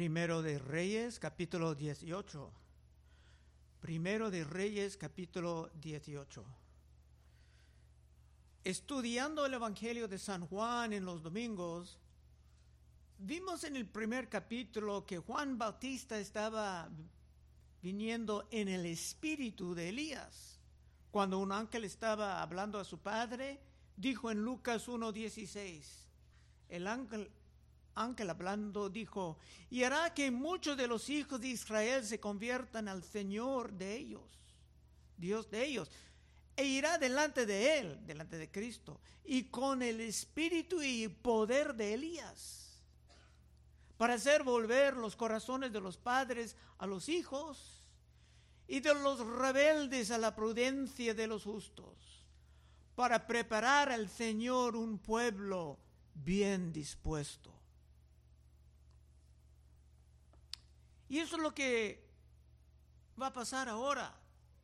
Primero 0.00 0.40
de 0.40 0.58
Reyes, 0.58 1.18
capítulo 1.18 1.74
18. 1.74 2.50
Primero 3.82 4.30
de 4.30 4.44
Reyes, 4.44 4.96
capítulo 4.96 5.70
18. 5.78 6.42
Estudiando 8.64 9.44
el 9.44 9.52
Evangelio 9.52 10.08
de 10.08 10.18
San 10.18 10.46
Juan 10.46 10.94
en 10.94 11.04
los 11.04 11.22
domingos, 11.22 11.98
vimos 13.18 13.62
en 13.64 13.76
el 13.76 13.84
primer 13.84 14.30
capítulo 14.30 15.04
que 15.04 15.18
Juan 15.18 15.58
Bautista 15.58 16.18
estaba 16.18 16.88
viniendo 17.82 18.48
en 18.50 18.68
el 18.68 18.86
espíritu 18.86 19.74
de 19.74 19.90
Elías. 19.90 20.58
Cuando 21.10 21.38
un 21.38 21.52
ángel 21.52 21.84
estaba 21.84 22.40
hablando 22.40 22.78
a 22.78 22.86
su 22.86 23.00
padre, 23.00 23.60
dijo 23.98 24.30
en 24.30 24.42
Lucas 24.42 24.88
1.16, 24.88 25.84
el 26.70 26.86
ángel, 26.86 27.30
ángel 27.94 28.30
hablando 28.30 28.88
dijo, 28.88 29.38
y 29.70 29.84
hará 29.84 30.14
que 30.14 30.30
muchos 30.30 30.76
de 30.76 30.86
los 30.86 31.08
hijos 31.08 31.40
de 31.40 31.48
Israel 31.48 32.04
se 32.04 32.20
conviertan 32.20 32.88
al 32.88 33.02
Señor 33.02 33.72
de 33.72 33.96
ellos, 33.96 34.38
Dios 35.16 35.50
de 35.50 35.64
ellos, 35.64 35.90
e 36.56 36.64
irá 36.64 36.98
delante 36.98 37.46
de 37.46 37.78
él, 37.78 38.06
delante 38.06 38.36
de 38.36 38.50
Cristo, 38.50 39.00
y 39.24 39.44
con 39.44 39.82
el 39.82 40.00
espíritu 40.00 40.82
y 40.82 41.08
poder 41.08 41.74
de 41.74 41.94
Elías, 41.94 42.82
para 43.96 44.14
hacer 44.14 44.42
volver 44.42 44.96
los 44.96 45.14
corazones 45.16 45.72
de 45.72 45.80
los 45.80 45.96
padres 45.96 46.56
a 46.78 46.86
los 46.86 47.08
hijos 47.08 47.84
y 48.66 48.80
de 48.80 48.94
los 48.94 49.20
rebeldes 49.26 50.10
a 50.10 50.18
la 50.18 50.34
prudencia 50.34 51.14
de 51.14 51.26
los 51.26 51.44
justos, 51.44 52.24
para 52.94 53.26
preparar 53.26 53.90
al 53.90 54.08
Señor 54.08 54.76
un 54.76 54.98
pueblo 54.98 55.78
bien 56.14 56.72
dispuesto. 56.72 57.59
Y 61.10 61.18
eso 61.18 61.36
es 61.36 61.42
lo 61.42 61.52
que 61.52 62.08
va 63.20 63.26
a 63.26 63.32
pasar 63.32 63.68
ahora 63.68 64.14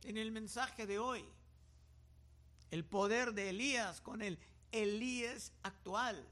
en 0.03 0.17
el 0.17 0.31
mensaje 0.31 0.87
de 0.87 0.97
hoy. 0.97 1.25
El 2.71 2.85
poder 2.85 3.33
de 3.33 3.49
Elías 3.49 3.99
con 3.99 4.21
el 4.21 4.39
Elías 4.71 5.51
actual. 5.61 6.25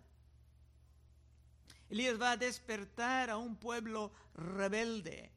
Elías 1.89 2.19
va 2.19 2.31
a 2.31 2.38
despertar 2.38 3.30
a 3.30 3.38
un 3.38 3.57
pueblo 3.57 4.13
rebelde 4.35 5.31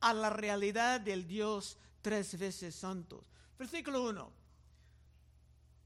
a 0.00 0.12
la 0.12 0.28
realidad 0.28 1.00
del 1.00 1.28
Dios 1.28 1.78
tres 2.02 2.36
veces 2.36 2.74
santos. 2.74 3.24
Versículo 3.56 4.02
1. 4.02 4.32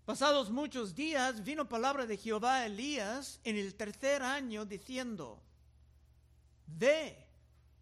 Pasados 0.06 0.50
muchos 0.50 0.94
días 0.94 1.44
vino 1.44 1.68
palabra 1.68 2.06
de 2.06 2.16
Jehová 2.16 2.56
a 2.56 2.66
Elías 2.66 3.38
en 3.44 3.56
el 3.56 3.74
tercer 3.74 4.22
año 4.22 4.64
diciendo, 4.64 5.42
ve 6.66 7.23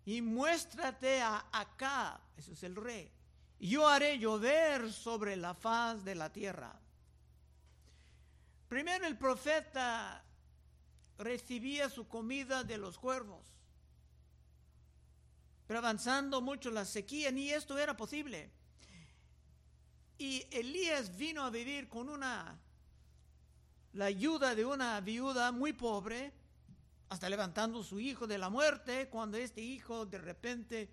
y 0.05 0.21
muéstrate 0.21 1.21
a 1.23 1.47
Acá, 1.53 2.21
eso 2.37 2.53
es 2.53 2.63
el 2.63 2.77
rey, 2.77 3.11
y 3.59 3.69
yo 3.69 3.89
haré 3.89 4.19
llover 4.19 4.93
sobre 4.93 5.37
la 5.37 5.55
faz 5.55 6.05
de 6.05 6.15
la 6.15 6.33
tierra. 6.33 6.79
Primero 8.69 9.07
el 9.07 9.19
profeta 9.19 10.25
recibía 11.19 11.89
su 11.89 12.09
comida 12.09 12.65
de 12.65 12.79
los 12.79 12.99
cuervos 12.99 13.53
pero 15.73 15.79
avanzando 15.79 16.43
mucho 16.43 16.71
la 16.71 16.85
sequía, 16.85 17.31
ni 17.31 17.51
esto 17.51 17.79
era 17.79 17.97
posible. 17.97 18.51
Y 20.19 20.45
Elías 20.51 21.17
vino 21.17 21.43
a 21.45 21.49
vivir 21.49 21.89
con 21.89 22.11
una, 22.11 22.61
la 23.95 24.05
ayuda 24.05 24.55
de 24.55 24.67
una 24.67 25.01
viuda 25.01 25.51
muy 25.51 25.73
pobre, 25.73 26.31
hasta 27.13 27.29
levantando 27.29 27.83
su 27.83 28.01
hijo 28.01 28.27
de 28.27 28.39
la 28.39 28.49
muerte, 28.49 29.11
cuando 29.11 29.37
este 29.37 29.61
hijo 29.61 30.07
de 30.07 30.17
repente 30.17 30.91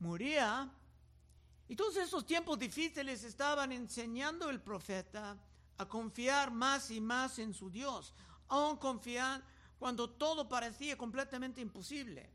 moría. 0.00 0.70
Y 1.66 1.74
todos 1.74 1.96
esos 1.96 2.26
tiempos 2.26 2.58
difíciles 2.58 3.24
estaban 3.24 3.72
enseñando 3.72 4.50
el 4.50 4.60
profeta 4.60 5.38
a 5.78 5.88
confiar 5.88 6.50
más 6.50 6.90
y 6.90 7.00
más 7.00 7.38
en 7.38 7.54
su 7.54 7.70
Dios, 7.70 8.12
aún 8.48 8.76
confiar 8.76 9.42
cuando 9.78 10.10
todo 10.10 10.46
parecía 10.46 10.96
completamente 10.98 11.62
imposible. 11.62 12.30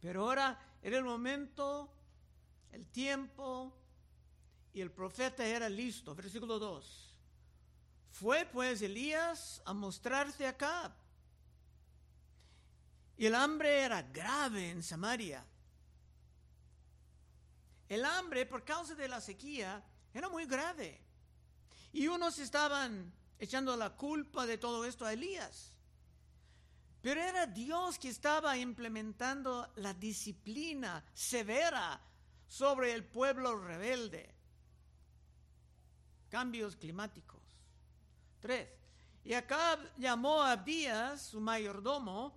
Pero 0.00 0.22
ahora 0.22 0.58
era 0.80 0.98
el 0.98 1.04
momento, 1.04 1.90
el 2.70 2.86
tiempo, 2.86 3.76
y 4.72 4.80
el 4.80 4.92
profeta 4.92 5.44
era 5.44 5.68
listo. 5.68 6.14
Versículo 6.14 6.60
2. 6.60 7.05
Fue 8.18 8.46
pues 8.46 8.80
Elías 8.80 9.60
a 9.66 9.74
mostrarse 9.74 10.46
acá. 10.46 10.90
Y 13.18 13.26
el 13.26 13.34
hambre 13.34 13.80
era 13.80 14.00
grave 14.00 14.70
en 14.70 14.82
Samaria. 14.82 15.44
El 17.90 18.06
hambre, 18.06 18.46
por 18.46 18.64
causa 18.64 18.94
de 18.94 19.06
la 19.06 19.20
sequía, 19.20 19.84
era 20.14 20.30
muy 20.30 20.46
grave. 20.46 20.98
Y 21.92 22.08
unos 22.08 22.38
estaban 22.38 23.12
echando 23.38 23.76
la 23.76 23.90
culpa 23.90 24.46
de 24.46 24.56
todo 24.56 24.86
esto 24.86 25.04
a 25.04 25.12
Elías. 25.12 25.74
Pero 27.02 27.20
era 27.20 27.46
Dios 27.46 27.98
que 27.98 28.08
estaba 28.08 28.56
implementando 28.56 29.70
la 29.76 29.92
disciplina 29.92 31.04
severa 31.12 32.00
sobre 32.48 32.94
el 32.94 33.04
pueblo 33.04 33.58
rebelde. 33.58 34.34
Cambios 36.30 36.76
climáticos. 36.76 37.35
Tres. 38.46 38.68
Y 39.24 39.34
Acab 39.34 39.80
llamó 39.98 40.40
a 40.40 40.52
Abdías, 40.52 41.20
su 41.22 41.40
mayordomo. 41.40 42.32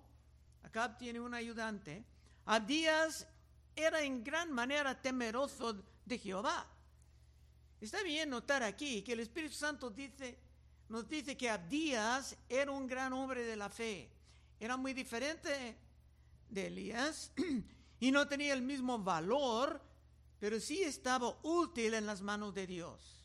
Acab 0.64 0.98
tiene 0.98 1.20
un 1.20 1.34
ayudante. 1.34 2.04
Abdías 2.46 3.28
era 3.76 4.02
en 4.02 4.24
gran 4.24 4.50
manera 4.50 5.00
temeroso 5.00 5.84
de 6.04 6.18
Jehová. 6.18 6.66
Está 7.80 8.02
bien 8.02 8.28
notar 8.28 8.62
aquí 8.64 9.02
que 9.02 9.12
el 9.12 9.20
Espíritu 9.20 9.54
Santo 9.54 9.94
nos 10.88 11.08
dice 11.08 11.36
que 11.36 11.48
Abdías 11.48 12.36
era 12.48 12.72
un 12.72 12.88
gran 12.88 13.12
hombre 13.12 13.44
de 13.44 13.56
la 13.56 13.70
fe 13.70 14.10
era 14.60 14.76
muy 14.76 14.92
diferente 14.92 15.78
de 16.50 16.66
Elías 16.66 17.32
y 18.00 18.12
no 18.12 18.28
tenía 18.28 18.52
el 18.52 18.60
mismo 18.60 18.98
valor, 18.98 19.80
pero 20.38 20.60
sí 20.60 20.82
estaba 20.82 21.38
útil 21.42 21.94
en 21.94 22.04
las 22.04 22.20
manos 22.20 22.54
de 22.54 22.66
Dios. 22.66 23.24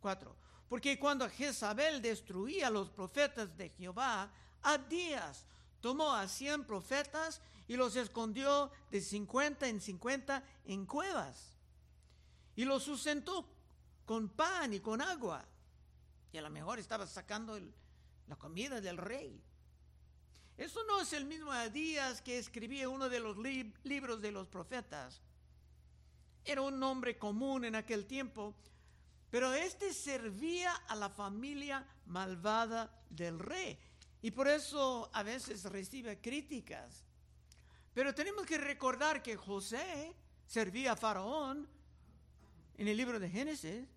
Cuatro. 0.00 0.34
Porque 0.68 0.98
cuando 0.98 1.28
Jezabel 1.28 2.00
destruía 2.00 2.70
los 2.70 2.90
profetas 2.90 3.56
de 3.56 3.68
Jehová, 3.68 4.30
Abdías 4.62 5.44
tomó 5.80 6.14
a 6.14 6.26
cien 6.28 6.64
profetas 6.64 7.40
y 7.68 7.76
los 7.76 7.96
escondió 7.96 8.70
de 8.90 9.00
cincuenta 9.00 9.68
en 9.68 9.80
cincuenta 9.80 10.44
en 10.64 10.86
cuevas. 10.86 11.56
Y 12.56 12.64
los 12.64 12.82
sustentó 12.82 13.46
con 14.04 14.28
pan 14.28 14.72
y 14.72 14.80
con 14.80 15.00
agua. 15.00 15.44
Y 16.32 16.38
a 16.38 16.42
lo 16.42 16.50
mejor 16.50 16.78
estaba 16.78 17.06
sacando 17.06 17.58
la 18.28 18.36
comida 18.36 18.80
del 18.80 18.96
rey. 18.96 19.42
Eso 20.56 20.84
no 20.84 21.00
es 21.00 21.12
el 21.12 21.24
mismo 21.24 21.50
Adías 21.50 22.22
que 22.22 22.38
escribía 22.38 22.88
uno 22.88 23.08
de 23.08 23.20
los 23.20 23.36
libros 23.38 24.20
de 24.20 24.32
los 24.32 24.48
profetas. 24.48 25.20
Era 26.44 26.62
un 26.62 26.78
nombre 26.78 27.18
común 27.18 27.64
en 27.64 27.74
aquel 27.74 28.06
tiempo, 28.06 28.54
pero 29.32 29.54
este 29.54 29.94
servía 29.94 30.74
a 30.74 30.94
la 30.94 31.08
familia 31.08 31.86
malvada 32.04 33.02
del 33.08 33.38
rey 33.38 33.78
y 34.20 34.30
por 34.30 34.46
eso 34.46 35.08
a 35.10 35.22
veces 35.22 35.64
recibe 35.64 36.20
críticas. 36.20 37.02
Pero 37.94 38.14
tenemos 38.14 38.44
que 38.44 38.58
recordar 38.58 39.22
que 39.22 39.34
José 39.38 40.14
servía 40.46 40.92
a 40.92 40.96
Faraón 40.96 41.66
en 42.76 42.88
el 42.88 42.94
libro 42.94 43.18
de 43.18 43.30
Génesis. 43.30 43.88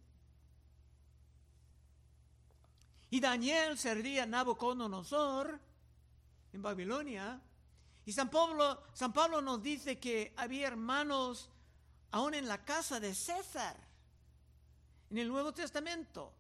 Y 3.10 3.20
Daniel 3.20 3.78
servía 3.78 4.24
a 4.24 4.28
Nabucodonosor 4.28 5.60
en 6.54 6.62
Babilonia. 6.62 7.42
Y 8.06 8.14
San 8.14 8.30
Pablo, 8.30 8.84
San 8.94 9.12
Pablo 9.12 9.42
nos 9.42 9.62
dice 9.62 10.00
que 10.00 10.34
había 10.38 10.68
hermanos 10.68 11.50
aún 12.12 12.36
en 12.36 12.48
la 12.48 12.64
casa 12.64 13.02
de 13.02 13.14
César, 13.14 13.85
en 15.16 15.20
el 15.20 15.30
Nuevo 15.30 15.54
Testamento. 15.54 16.34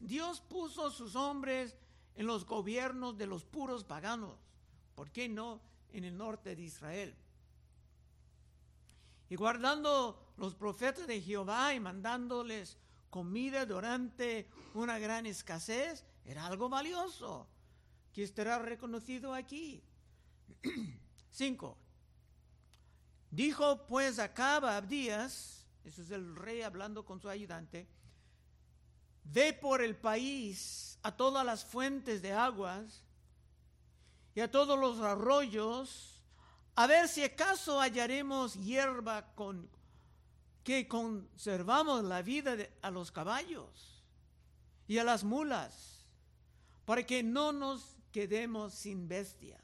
Dios 0.00 0.40
puso 0.40 0.90
sus 0.90 1.14
hombres 1.14 1.76
en 2.16 2.26
los 2.26 2.44
gobiernos 2.44 3.16
de 3.16 3.28
los 3.28 3.44
puros 3.44 3.84
paganos. 3.84 4.40
¿Por 4.96 5.12
qué 5.12 5.28
no 5.28 5.60
en 5.92 6.02
el 6.02 6.18
norte 6.18 6.56
de 6.56 6.62
Israel? 6.62 7.14
Y 9.30 9.36
guardando 9.36 10.32
los 10.36 10.56
profetas 10.56 11.06
de 11.06 11.20
Jehová 11.20 11.74
y 11.74 11.78
mandándoles 11.78 12.76
comida 13.08 13.64
durante 13.64 14.48
una 14.74 14.98
gran 14.98 15.24
escasez, 15.24 16.04
era 16.24 16.44
algo 16.44 16.68
valioso 16.68 17.46
que 18.12 18.24
estará 18.24 18.58
reconocido 18.58 19.32
aquí. 19.32 19.80
Cinco. 21.30 21.78
Dijo 23.30 23.86
pues 23.86 24.18
Acaba 24.18 24.72
a 24.72 24.78
Abdías, 24.78 25.65
eso 25.86 26.02
es 26.02 26.10
el 26.10 26.34
rey 26.34 26.62
hablando 26.62 27.04
con 27.04 27.20
su 27.20 27.28
ayudante, 27.28 27.86
ve 29.22 29.52
por 29.52 29.80
el 29.80 29.96
país 29.96 30.98
a 31.02 31.16
todas 31.16 31.46
las 31.46 31.64
fuentes 31.64 32.22
de 32.22 32.32
aguas 32.32 33.04
y 34.34 34.40
a 34.40 34.50
todos 34.50 34.78
los 34.78 35.00
arroyos, 35.00 36.20
a 36.74 36.88
ver 36.88 37.08
si 37.08 37.22
acaso 37.22 37.80
hallaremos 37.80 38.54
hierba 38.54 39.32
con 39.34 39.70
que 40.64 40.88
conservamos 40.88 42.02
la 42.02 42.22
vida 42.22 42.56
a 42.82 42.90
los 42.90 43.12
caballos 43.12 44.02
y 44.88 44.98
a 44.98 45.04
las 45.04 45.22
mulas, 45.22 46.04
para 46.84 47.06
que 47.06 47.22
no 47.22 47.52
nos 47.52 47.96
quedemos 48.10 48.74
sin 48.74 49.06
bestias. 49.06 49.62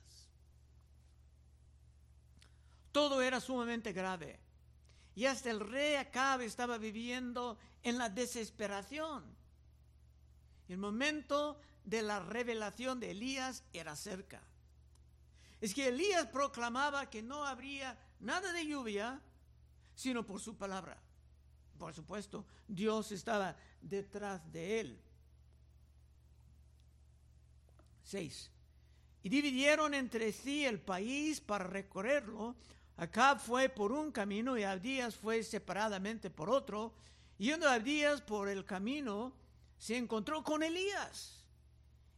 Todo 2.92 3.20
era 3.22 3.40
sumamente 3.40 3.92
grave. 3.92 4.41
Y 5.14 5.26
hasta 5.26 5.50
el 5.50 5.60
rey 5.60 5.96
Acab 5.96 6.40
estaba 6.40 6.78
viviendo 6.78 7.58
en 7.82 7.98
la 7.98 8.08
desesperación. 8.08 9.24
El 10.68 10.78
momento 10.78 11.60
de 11.84 12.02
la 12.02 12.20
revelación 12.20 13.00
de 13.00 13.10
Elías 13.10 13.64
era 13.72 13.94
cerca. 13.96 14.42
Es 15.60 15.74
que 15.74 15.88
Elías 15.88 16.26
proclamaba 16.26 17.10
que 17.10 17.22
no 17.22 17.44
habría 17.44 17.98
nada 18.20 18.52
de 18.52 18.66
lluvia, 18.66 19.20
sino 19.94 20.24
por 20.24 20.40
su 20.40 20.56
palabra. 20.56 21.00
Por 21.78 21.92
supuesto, 21.94 22.46
Dios 22.66 23.12
estaba 23.12 23.56
detrás 23.80 24.50
de 24.52 24.80
él. 24.80 25.00
6. 28.04 28.50
Y 29.24 29.28
dividieron 29.28 29.94
entre 29.94 30.32
sí 30.32 30.64
el 30.64 30.80
país 30.80 31.40
para 31.40 31.64
recorrerlo. 31.64 32.56
Acab 32.96 33.40
fue 33.40 33.68
por 33.68 33.92
un 33.92 34.12
camino 34.12 34.56
y 34.56 34.62
Abdías 34.62 35.16
fue 35.16 35.42
separadamente 35.42 36.30
por 36.30 36.50
otro. 36.50 36.92
Yendo 37.38 37.68
Abdías 37.68 38.20
por 38.20 38.48
el 38.48 38.64
camino, 38.64 39.32
se 39.78 39.96
encontró 39.96 40.44
con 40.44 40.62
Elías 40.62 41.42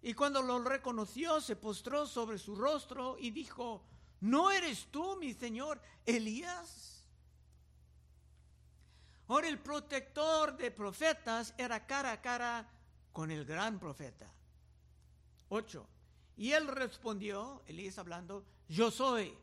y 0.05 0.13
cuando 0.13 0.43
lo 0.43 0.63
reconoció, 0.63 1.41
se 1.41 1.57
postró 1.57 2.07
sobre 2.07 2.37
su 2.37 2.55
rostro 2.55 3.17
y 3.19 3.31
dijo, 3.31 3.83
¿no 4.21 4.51
eres 4.51 4.89
tú, 4.91 5.17
mi 5.17 5.33
señor 5.33 5.81
Elías? 6.05 7.09
Ahora 9.29 9.49
el 9.49 9.59
protector 9.59 10.59
de 10.59 10.71
profetas 10.71 11.55
era 11.57 11.87
cara 11.87 12.13
a 12.13 12.21
cara 12.21 12.69
con 13.13 13.31
el 13.31 13.47
gran 13.47 13.79
profeta. 13.79 14.31
8. 15.49 15.87
Y 16.37 16.53
él 16.53 16.69
respondió, 16.69 17.63
Elías 17.67 17.97
hablando, 17.97 18.45
yo 18.69 18.91
soy, 18.91 19.35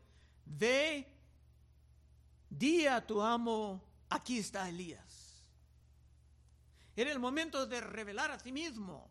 ve, 0.46 1.12
di 2.52 2.86
a 2.86 3.02
tu 3.08 3.22
amo, 3.22 3.82
aquí 4.10 4.38
está 4.38 4.70
Elías. 4.70 5.44
Era 6.96 7.12
el 7.12 7.20
momento 7.20 7.66
de 7.66 7.82
revelar 7.82 8.30
a 8.30 8.38
sí 8.38 8.52
mismo 8.52 9.10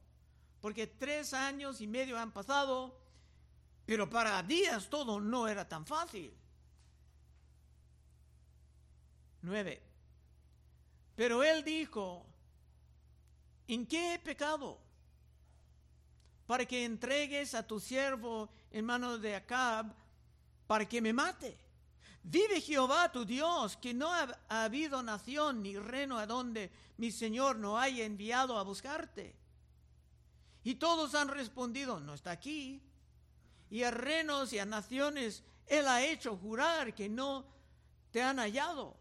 porque 0.61 0.87
tres 0.87 1.33
años 1.33 1.81
y 1.81 1.87
medio 1.87 2.19
han 2.19 2.33
pasado, 2.33 3.01
pero 3.87 4.09
para 4.09 4.43
días 4.43 4.89
todo 4.91 5.21
no 5.21 5.49
era 5.49 5.67
tan 5.67 5.87
fácil. 5.87 6.33
Nueve. 9.43 9.83
Pero 11.17 11.43
él 11.43 11.65
dijo, 11.65 12.27
¿en 13.69 13.87
qué 13.87 14.15
he 14.15 14.19
pecado? 14.19 14.79
Para 16.47 16.67
que 16.67 16.85
entregues 16.85 17.55
a 17.55 17.67
tu 17.67 17.81
siervo 17.81 18.51
en 18.71 18.85
manos 18.85 19.21
de 19.23 19.35
Acab, 19.35 19.95
para 20.67 20.87
que 20.87 21.01
me 21.01 21.13
mate. 21.13 21.57
Vive 22.23 22.61
Jehová 22.61 23.11
tu 23.11 23.25
Dios, 23.25 23.77
que 23.77 23.95
no 23.95 24.13
ha, 24.13 24.29
ha 24.49 24.65
habido 24.65 25.03
nación 25.03 25.63
ni 25.63 25.79
reino 25.79 26.19
a 26.19 26.27
donde 26.27 26.71
mi 26.99 27.11
Señor 27.11 27.57
no 27.57 27.79
haya 27.79 28.05
enviado 28.05 28.59
a 28.59 28.63
buscarte. 28.63 29.35
Y 30.63 30.75
todos 30.75 31.15
han 31.15 31.29
respondido, 31.29 32.01
no 32.01 32.15
está 32.15 32.31
aquí. 32.31 32.83
Y 33.71 33.83
a 33.83 33.91
reinos 33.91 34.53
y 34.53 34.59
a 34.59 34.67
naciones 34.67 35.43
Él 35.67 35.89
ha 35.89 36.05
hecho 36.05 36.37
jurar 36.37 36.95
que 36.95 37.09
no 37.09 37.47
te 38.11 38.23
han 38.23 38.39
hallado. 38.39 38.97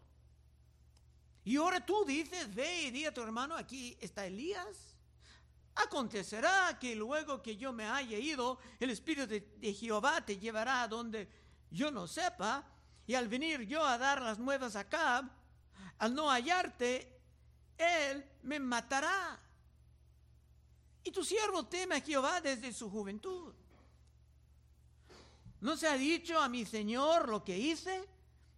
Y 1.44 1.56
ahora 1.56 1.84
tú 1.84 2.04
dices, 2.04 2.54
ve 2.54 2.82
y 2.82 2.90
di 2.90 3.04
a 3.04 3.12
tu 3.12 3.22
hermano, 3.22 3.56
aquí 3.56 3.96
está 4.00 4.26
Elías. 4.26 4.94
Acontecerá 5.74 6.78
que 6.78 6.94
luego 6.94 7.42
que 7.42 7.56
yo 7.56 7.72
me 7.72 7.86
haya 7.86 8.18
ido, 8.18 8.58
el 8.78 8.90
Espíritu 8.90 9.26
de, 9.26 9.40
de, 9.40 9.74
Jehová 9.74 10.24
te 10.24 10.38
llevará 10.38 10.82
a 10.82 10.88
donde 10.88 11.28
yo 11.70 11.90
no 11.90 12.06
sepa, 12.06 12.66
y 13.10 13.16
al 13.16 13.26
venir 13.26 13.62
yo 13.62 13.84
a 13.84 13.98
dar 13.98 14.22
las 14.22 14.38
nuevas 14.38 14.76
a 14.76 14.88
Cab, 14.88 15.28
al 15.98 16.14
no 16.14 16.30
hallarte, 16.30 17.12
él 17.76 18.24
me 18.44 18.60
matará. 18.60 19.36
Y 21.02 21.10
tu 21.10 21.24
siervo 21.24 21.66
teme 21.66 21.96
a 21.96 22.00
Jehová 22.00 22.40
desde 22.40 22.72
su 22.72 22.88
juventud. 22.88 23.52
¿No 25.60 25.76
se 25.76 25.88
ha 25.88 25.94
dicho 25.94 26.38
a 26.38 26.48
mi 26.48 26.64
Señor 26.64 27.28
lo 27.28 27.42
que 27.42 27.58
hice? 27.58 28.08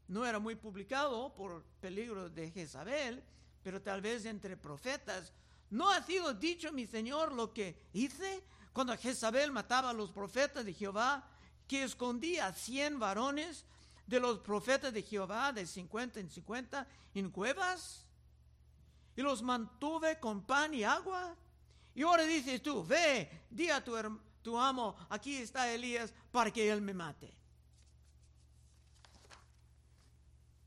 No 0.09 0.27
era 0.27 0.39
muy 0.39 0.55
publicado 0.55 1.35
por 1.35 1.65
peligro 1.81 2.29
de 2.29 2.51
Jezabel, 2.51 3.25
pero 3.63 3.81
tal 3.81 4.03
vez 4.03 4.27
entre 4.27 4.59
profetas. 4.59 5.33
¿No 5.71 5.89
ha 5.89 6.03
sido 6.03 6.35
dicho 6.35 6.71
mi 6.73 6.87
Señor 6.87 7.33
lo 7.33 7.55
que 7.55 7.87
hice 7.95 8.45
cuando 8.75 8.99
Jezabel 8.99 9.51
mataba 9.51 9.89
a 9.89 9.95
los 9.95 10.11
profetas 10.11 10.67
de 10.67 10.75
Jehová, 10.75 11.27
que 11.67 11.85
escondía 11.85 12.49
a 12.49 12.53
cien 12.53 12.99
varones 12.99 13.65
de 14.07 14.21
los 14.21 14.39
profetas 14.41 14.93
de 14.93 15.03
Jehová 15.03 15.53
de 15.53 15.67
cincuenta 15.67 16.21
en 16.21 16.31
cincuenta 16.31 16.87
en 17.15 17.31
cuevas? 17.31 18.07
Y 19.15 19.23
los 19.23 19.43
mantuve 19.43 20.19
con 20.19 20.43
pan 20.43 20.73
y 20.75 20.85
agua 20.85 21.37
y 21.95 22.03
ahora 22.03 22.25
dices 22.25 22.63
tú, 22.63 22.85
ve, 22.85 23.47
di 23.51 23.69
a 23.69 23.85
tu, 23.85 23.95
tu 24.43 24.59
amo, 24.59 24.97
aquí 25.11 25.37
está 25.37 25.71
Elías 25.73 26.13
para 26.31 26.51
que 26.51 26.71
él 26.71 26.81
me 26.81 26.95
mate. 26.95 27.33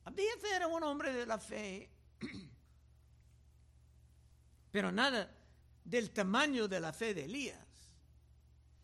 Abdías 0.06 0.44
era 0.44 0.68
un 0.68 0.84
hombre 0.84 1.12
de 1.14 1.26
la 1.26 1.40
fe, 1.40 1.90
pero 4.72 4.92
nada 4.92 5.32
del 5.84 6.12
tamaño 6.12 6.68
de 6.68 6.80
la 6.80 6.94
fe 6.94 7.16
de 7.16 7.26
Elías. 7.26 7.58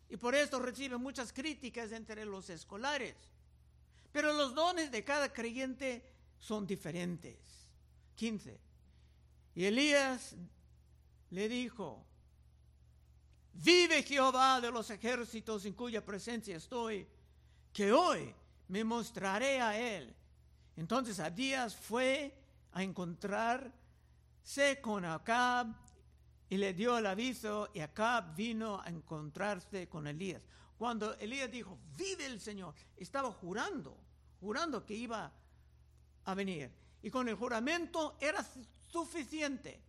Y 0.08 0.16
por 0.16 0.34
esto 0.34 0.58
recibe 0.58 0.96
muchas 0.98 1.32
críticas 1.32 1.92
entre 1.92 2.24
los 2.26 2.50
escolares. 2.50 3.14
Pero 4.12 4.32
los 4.34 4.54
dones 4.54 4.90
de 4.90 5.02
cada 5.02 5.32
creyente 5.32 6.12
son 6.38 6.66
diferentes. 6.66 7.38
15. 8.14 8.60
Y 9.54 9.64
Elías 9.64 10.36
le 11.30 11.48
dijo, 11.48 12.06
Vive 13.54 14.02
Jehová 14.02 14.60
de 14.60 14.70
los 14.70 14.90
ejércitos 14.90 15.64
en 15.66 15.74
cuya 15.74 16.04
presencia 16.04 16.56
estoy, 16.56 17.06
que 17.72 17.92
hoy 17.92 18.34
me 18.68 18.84
mostraré 18.84 19.60
a 19.60 19.78
él. 19.78 20.14
Entonces 20.76 21.20
Abdías 21.20 21.76
fue 21.76 22.34
a 22.72 22.82
encontrarse 22.82 23.72
con 24.80 25.04
Acab 25.04 25.66
y 26.48 26.56
le 26.56 26.72
dio 26.72 26.96
el 26.96 27.06
aviso 27.06 27.70
y 27.74 27.80
Acab 27.80 28.34
vino 28.34 28.80
a 28.80 28.88
encontrarse 28.88 29.88
con 29.88 30.06
Elías. 30.06 30.42
Cuando 30.82 31.14
Elías 31.20 31.48
dijo, 31.48 31.78
vive 31.96 32.26
el 32.26 32.40
Señor, 32.40 32.74
estaba 32.96 33.30
jurando, 33.30 33.96
jurando 34.40 34.84
que 34.84 34.94
iba 34.94 35.32
a 36.24 36.34
venir. 36.34 36.72
Y 37.04 37.08
con 37.08 37.28
el 37.28 37.36
juramento 37.36 38.16
era 38.20 38.44
suficiente. 38.90 39.80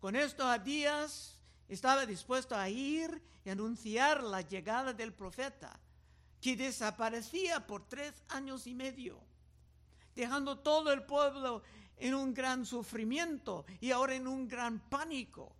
Con 0.00 0.16
esto 0.16 0.46
Abdías 0.46 1.36
estaba 1.68 2.06
dispuesto 2.06 2.56
a 2.56 2.70
ir 2.70 3.22
y 3.44 3.50
anunciar 3.50 4.22
la 4.22 4.40
llegada 4.40 4.94
del 4.94 5.12
profeta, 5.12 5.78
que 6.40 6.56
desaparecía 6.56 7.66
por 7.66 7.86
tres 7.86 8.24
años 8.30 8.66
y 8.66 8.74
medio, 8.74 9.20
dejando 10.16 10.58
todo 10.60 10.90
el 10.90 11.02
pueblo 11.02 11.62
en 11.98 12.14
un 12.14 12.32
gran 12.32 12.64
sufrimiento 12.64 13.66
y 13.78 13.90
ahora 13.90 14.14
en 14.14 14.26
un 14.26 14.48
gran 14.48 14.80
pánico. 14.88 15.54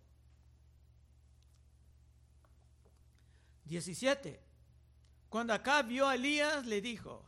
17. 3.65 4.49
Cuando 5.31 5.53
acá 5.53 5.81
vio 5.81 6.09
a 6.09 6.15
Elías, 6.15 6.65
le 6.65 6.81
dijo, 6.81 7.23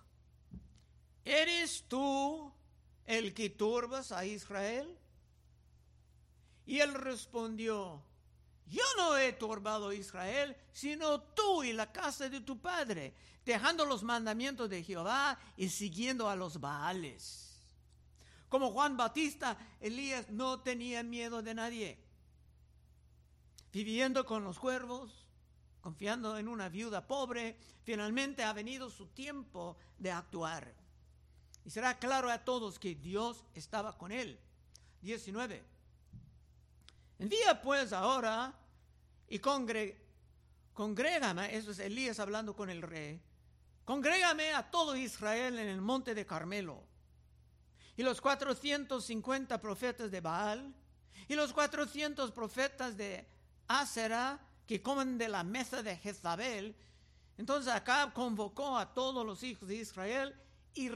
¿eres 1.24 1.86
tú 1.88 2.52
el 3.06 3.34
que 3.34 3.50
turbas 3.50 4.12
a 4.12 4.26
Israel? 4.26 5.00
Y 6.66 6.82
él 6.82 6.96
respondió, 6.96 8.04
yo 8.66 8.84
no 8.98 9.16
he 9.16 9.32
turbado 9.32 9.88
a 9.88 9.96
Israel, 9.96 10.54
sino 10.74 11.22
tú 11.22 11.64
y 11.64 11.72
la 11.72 11.94
casa 11.94 12.28
de 12.28 12.42
tu 12.42 12.60
padre, 12.60 13.14
dejando 13.46 13.86
los 13.86 14.04
mandamientos 14.04 14.70
de 14.70 14.84
Jehová 14.84 15.40
y 15.56 15.70
siguiendo 15.70 16.28
a 16.28 16.36
los 16.36 16.60
Baales. 16.60 17.58
Como 18.50 18.72
Juan 18.72 18.98
Bautista, 18.98 19.58
Elías 19.80 20.30
no 20.30 20.60
tenía 20.60 21.04
miedo 21.04 21.42
de 21.42 21.54
nadie. 21.54 21.98
Viviendo 23.72 24.26
con 24.26 24.44
los 24.44 24.60
cuervos, 24.60 25.23
confiando 25.84 26.38
en 26.38 26.48
una 26.48 26.70
viuda 26.70 27.06
pobre, 27.06 27.58
finalmente 27.84 28.42
ha 28.42 28.54
venido 28.54 28.90
su 28.90 29.08
tiempo 29.08 29.76
de 30.00 30.12
actuar. 30.12 30.74
Y 31.66 31.70
será 31.70 32.00
claro 32.00 32.32
a 32.32 32.46
todos 32.46 32.80
que 32.80 32.96
Dios 32.96 33.44
estaba 33.54 33.98
con 33.98 34.14
él. 34.14 34.40
19. 35.02 35.62
Envía 37.20 37.62
pues 37.62 37.92
ahora 37.92 38.54
y 39.28 39.40
congrégame, 39.40 39.98
eso 41.54 41.72
es 41.72 41.80
Elías 41.80 42.18
hablando 42.22 42.56
con 42.56 42.70
el 42.70 42.82
rey, 42.82 43.22
congrégame 43.84 44.54
a 44.54 44.72
todo 44.72 44.96
Israel 44.96 45.60
en 45.60 45.68
el 45.68 45.82
monte 45.82 46.16
de 46.16 46.26
Carmelo. 46.26 46.82
Y 47.98 48.04
los 48.04 48.22
450 48.22 49.60
profetas 49.60 50.10
de 50.10 50.22
Baal 50.22 50.74
y 51.28 51.36
los 51.36 51.52
400 51.52 52.32
profetas 52.32 52.96
de 52.96 53.28
Asera 53.68 54.40
que 54.68 54.82
comen 54.82 55.18
de 55.18 55.28
la 55.28 55.44
mesa 55.44 55.84
de 55.84 55.98
Jezabel. 55.98 56.76
Entonces 57.38 57.74
Acab 57.74 58.14
convocó 58.14 58.78
a 58.78 58.94
todos 58.94 59.26
los 59.26 59.44
hijos 59.44 59.68
de 59.68 59.76
Israel 59.76 60.36
y 60.74 60.90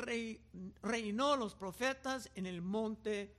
reinó 0.82 1.36
los 1.36 1.54
profetas 1.56 2.30
en 2.36 2.46
el 2.46 2.62
monte 2.62 3.36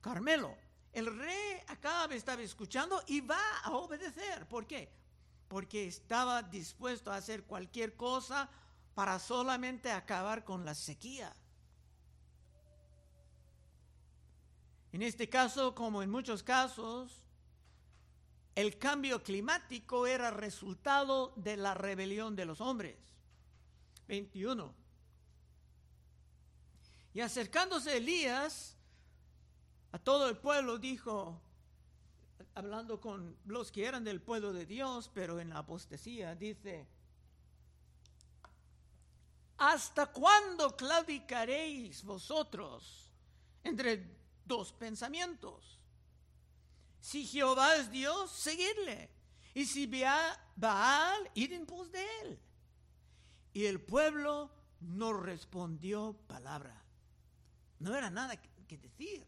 Carmelo. 0.00 0.56
El 0.92 1.06
rey 1.06 1.60
Acab 1.68 2.12
estaba 2.12 2.42
escuchando 2.42 3.02
y 3.06 3.20
va 3.20 3.58
a 3.64 3.72
obedecer. 3.72 4.46
¿Por 4.46 4.66
qué? 4.66 4.92
Porque 5.48 5.86
estaba 5.86 6.42
dispuesto 6.42 7.10
a 7.10 7.16
hacer 7.16 7.44
cualquier 7.44 7.96
cosa 7.96 8.48
para 8.94 9.18
solamente 9.18 9.90
acabar 9.90 10.44
con 10.44 10.64
la 10.64 10.74
sequía. 10.74 11.34
En 14.92 15.02
este 15.02 15.28
caso, 15.28 15.74
como 15.74 16.04
en 16.04 16.10
muchos 16.10 16.44
casos, 16.44 17.23
el 18.54 18.78
cambio 18.78 19.22
climático 19.22 20.06
era 20.06 20.30
resultado 20.30 21.32
de 21.36 21.56
la 21.56 21.74
rebelión 21.74 22.36
de 22.36 22.44
los 22.44 22.60
hombres. 22.60 22.96
21. 24.06 24.74
Y 27.14 27.20
acercándose 27.20 27.96
Elías 27.96 28.76
a 29.92 29.98
todo 29.98 30.28
el 30.28 30.36
pueblo, 30.36 30.78
dijo, 30.78 31.40
hablando 32.54 33.00
con 33.00 33.36
los 33.46 33.70
que 33.70 33.86
eran 33.86 34.04
del 34.04 34.20
pueblo 34.20 34.52
de 34.52 34.66
Dios, 34.66 35.10
pero 35.14 35.40
en 35.40 35.50
la 35.50 35.58
apostasía, 35.58 36.34
dice, 36.34 36.86
¿hasta 39.56 40.06
cuándo 40.06 40.76
claudicaréis 40.76 42.02
vosotros 42.04 43.04
entre 43.64 44.14
dos 44.44 44.72
pensamientos. 44.72 45.80
Si 47.04 47.26
Jehová 47.26 47.76
es 47.76 47.90
Dios, 47.90 48.30
seguirle. 48.30 49.10
Y 49.52 49.66
si 49.66 49.86
Baal, 50.56 51.30
ir 51.34 51.52
en 51.52 51.66
pos 51.66 51.92
de 51.92 52.02
él. 52.22 52.40
Y 53.52 53.66
el 53.66 53.78
pueblo 53.78 54.50
no 54.80 55.12
respondió 55.12 56.16
palabra. 56.26 56.82
No 57.78 57.94
era 57.94 58.08
nada 58.08 58.40
que 58.40 58.78
decir. 58.78 59.22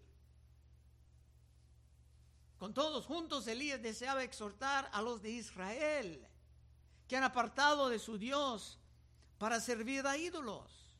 Con 2.56 2.73
todos 2.73 3.04
juntos, 3.04 3.47
Elías 3.47 3.83
deseaba 3.83 4.25
exhortar 4.25 4.88
a 4.90 5.02
los 5.02 5.21
de 5.21 5.33
Israel 5.33 6.26
que 7.06 7.18
han 7.18 7.25
apartado 7.25 7.90
de 7.90 7.99
su 7.99 8.16
Dios 8.16 8.78
para 9.37 9.61
servir 9.61 10.06
a 10.06 10.16
ídolos. 10.16 10.95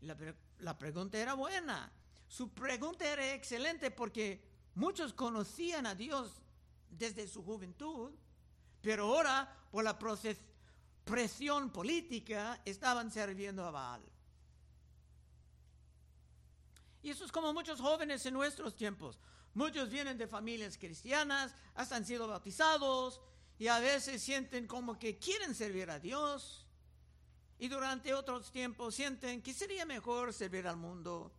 La, 0.00 0.16
la 0.60 0.78
pregunta 0.78 1.18
era 1.18 1.34
buena. 1.34 1.92
Su 2.26 2.54
pregunta 2.54 3.06
era 3.06 3.34
excelente 3.34 3.90
porque 3.90 4.55
muchos 4.76 5.12
conocían 5.12 5.86
a 5.86 5.94
Dios 5.94 6.30
desde 6.90 7.26
su 7.26 7.42
juventud, 7.42 8.12
pero 8.80 9.04
ahora 9.04 9.52
por 9.70 9.82
la 9.82 9.98
presión 11.04 11.70
política 11.70 12.60
estaban 12.64 13.10
sirviendo 13.10 13.64
a 13.64 13.70
Baal. 13.70 14.02
Y 17.02 17.10
eso 17.10 17.24
es 17.24 17.32
como 17.32 17.52
muchos 17.52 17.80
jóvenes 17.80 18.24
en 18.26 18.34
nuestros 18.34 18.76
tiempos. 18.76 19.18
Muchos 19.54 19.90
vienen 19.90 20.18
de 20.18 20.26
familias 20.26 20.76
cristianas, 20.76 21.54
hasta 21.74 21.96
han 21.96 22.04
sido 22.04 22.28
bautizados 22.28 23.20
y 23.58 23.68
a 23.68 23.78
veces 23.78 24.22
sienten 24.22 24.66
como 24.66 24.98
que 24.98 25.18
quieren 25.18 25.54
servir 25.54 25.90
a 25.90 25.98
Dios. 25.98 26.66
Y 27.58 27.68
durante 27.68 28.12
otros 28.12 28.52
tiempos 28.52 28.94
sienten 28.94 29.40
que 29.40 29.54
sería 29.54 29.86
mejor 29.86 30.34
servir 30.34 30.66
al 30.66 30.76
mundo 30.76 31.32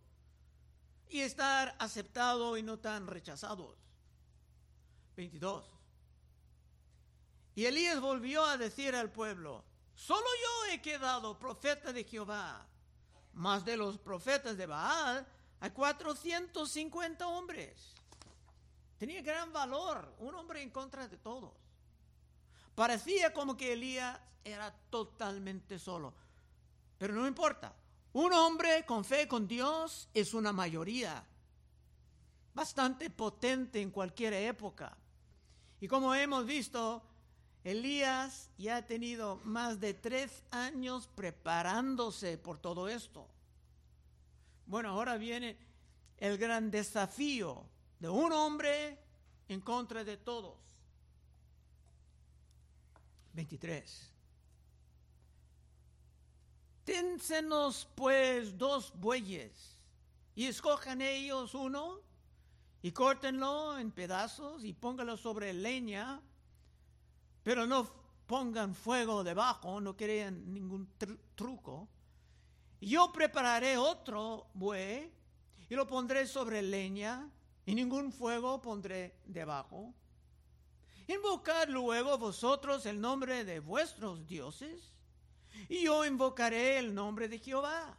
y 1.10 1.20
estar 1.20 1.74
aceptado 1.78 2.56
y 2.56 2.62
no 2.62 2.78
tan 2.78 3.06
rechazados. 3.06 3.76
22. 5.16 5.64
Y 7.54 7.66
Elías 7.66 8.00
volvió 8.00 8.44
a 8.44 8.56
decir 8.56 8.94
al 8.94 9.10
pueblo, 9.10 9.64
solo 9.94 10.26
yo 10.42 10.72
he 10.72 10.80
quedado 10.80 11.38
profeta 11.38 11.92
de 11.92 12.04
Jehová, 12.04 12.66
más 13.32 13.64
de 13.64 13.76
los 13.76 13.98
profetas 13.98 14.56
de 14.56 14.66
Baal 14.66 15.26
hay 15.60 15.70
450 15.70 17.26
hombres. 17.26 17.94
Tenía 18.96 19.22
gran 19.22 19.52
valor, 19.52 20.14
un 20.18 20.34
hombre 20.34 20.62
en 20.62 20.70
contra 20.70 21.08
de 21.08 21.16
todos. 21.16 21.52
Parecía 22.74 23.32
como 23.32 23.56
que 23.56 23.72
Elías 23.72 24.18
era 24.44 24.72
totalmente 24.90 25.78
solo, 25.78 26.14
pero 26.96 27.14
no 27.14 27.26
importa, 27.26 27.74
un 28.12 28.32
hombre 28.32 28.84
con 28.86 29.04
fe 29.04 29.28
con 29.28 29.46
Dios 29.46 30.08
es 30.14 30.34
una 30.34 30.52
mayoría, 30.52 31.24
bastante 32.54 33.10
potente 33.10 33.80
en 33.80 33.90
cualquier 33.90 34.32
época. 34.34 34.96
Y 35.80 35.88
como 35.88 36.14
hemos 36.14 36.44
visto, 36.46 37.02
Elías 37.64 38.50
ya 38.58 38.76
ha 38.76 38.86
tenido 38.86 39.36
más 39.44 39.78
de 39.78 39.94
tres 39.94 40.42
años 40.50 41.08
preparándose 41.14 42.38
por 42.38 42.58
todo 42.58 42.88
esto. 42.88 43.28
Bueno, 44.66 44.90
ahora 44.90 45.16
viene 45.16 45.56
el 46.18 46.36
gran 46.38 46.70
desafío 46.70 47.64
de 48.00 48.08
un 48.08 48.32
hombre 48.32 48.98
en 49.48 49.60
contra 49.60 50.04
de 50.04 50.16
todos. 50.16 50.56
23. 53.34 54.17
Ténsenos 56.88 57.86
pues 57.94 58.56
dos 58.56 58.94
bueyes 58.98 59.76
y 60.34 60.46
escojan 60.46 61.02
ellos 61.02 61.52
uno 61.54 62.00
y 62.80 62.92
córtenlo 62.92 63.78
en 63.78 63.90
pedazos 63.90 64.64
y 64.64 64.72
pónganlo 64.72 65.18
sobre 65.18 65.52
leña, 65.52 66.22
pero 67.42 67.66
no 67.66 67.86
pongan 68.26 68.74
fuego 68.74 69.22
debajo, 69.22 69.82
no 69.82 69.98
crean 69.98 70.50
ningún 70.50 70.88
truco. 71.34 71.90
Yo 72.80 73.12
prepararé 73.12 73.76
otro 73.76 74.46
buey 74.54 75.12
y 75.68 75.74
lo 75.74 75.86
pondré 75.86 76.26
sobre 76.26 76.62
leña 76.62 77.30
y 77.66 77.74
ningún 77.74 78.10
fuego 78.10 78.62
pondré 78.62 79.14
debajo. 79.26 79.92
Invocad 81.06 81.68
luego 81.68 82.16
vosotros 82.16 82.86
el 82.86 82.98
nombre 82.98 83.44
de 83.44 83.60
vuestros 83.60 84.26
dioses 84.26 84.94
y 85.68 85.84
yo 85.84 86.04
invocaré 86.04 86.78
el 86.78 86.94
nombre 86.94 87.28
de 87.28 87.38
Jehová. 87.38 87.96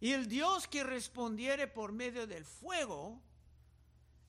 Y 0.00 0.12
el 0.12 0.28
Dios 0.28 0.68
que 0.68 0.84
respondiere 0.84 1.66
por 1.66 1.92
medio 1.92 2.26
del 2.26 2.44
fuego, 2.44 3.20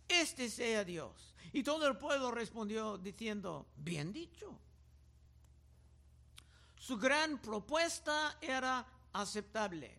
este 0.07 0.49
sea 0.49 0.83
Dios. 0.83 1.35
Y 1.53 1.63
todo 1.63 1.87
el 1.87 1.97
pueblo 1.97 2.31
respondió 2.31 2.97
diciendo, 2.97 3.67
bien 3.75 4.11
dicho. 4.11 4.57
Su 6.75 6.97
gran 6.97 7.39
propuesta 7.39 8.37
era 8.41 8.85
aceptable. 9.13 9.95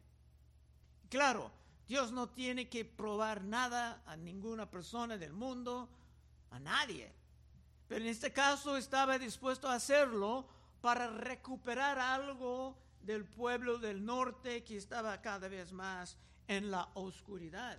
Claro, 1.09 1.53
Dios 1.87 2.13
no 2.13 2.29
tiene 2.29 2.69
que 2.69 2.85
probar 2.85 3.43
nada 3.43 4.03
a 4.07 4.17
ninguna 4.17 4.71
persona 4.71 5.17
del 5.17 5.33
mundo, 5.33 5.89
a 6.51 6.59
nadie. 6.59 7.13
Pero 7.89 8.05
en 8.05 8.11
este 8.11 8.33
caso 8.33 8.77
estaba 8.77 9.19
dispuesto 9.19 9.69
a 9.69 9.75
hacerlo 9.75 10.49
para 10.81 11.09
recuperar 11.09 11.99
algo 11.99 12.77
del 13.03 13.25
pueblo 13.25 13.79
del 13.79 14.05
norte 14.05 14.65
que 14.65 14.77
estaba 14.77 15.21
cada 15.21 15.49
vez 15.49 15.73
más 15.73 16.17
en 16.49 16.71
la 16.71 16.89
oscuridad. 16.95 17.79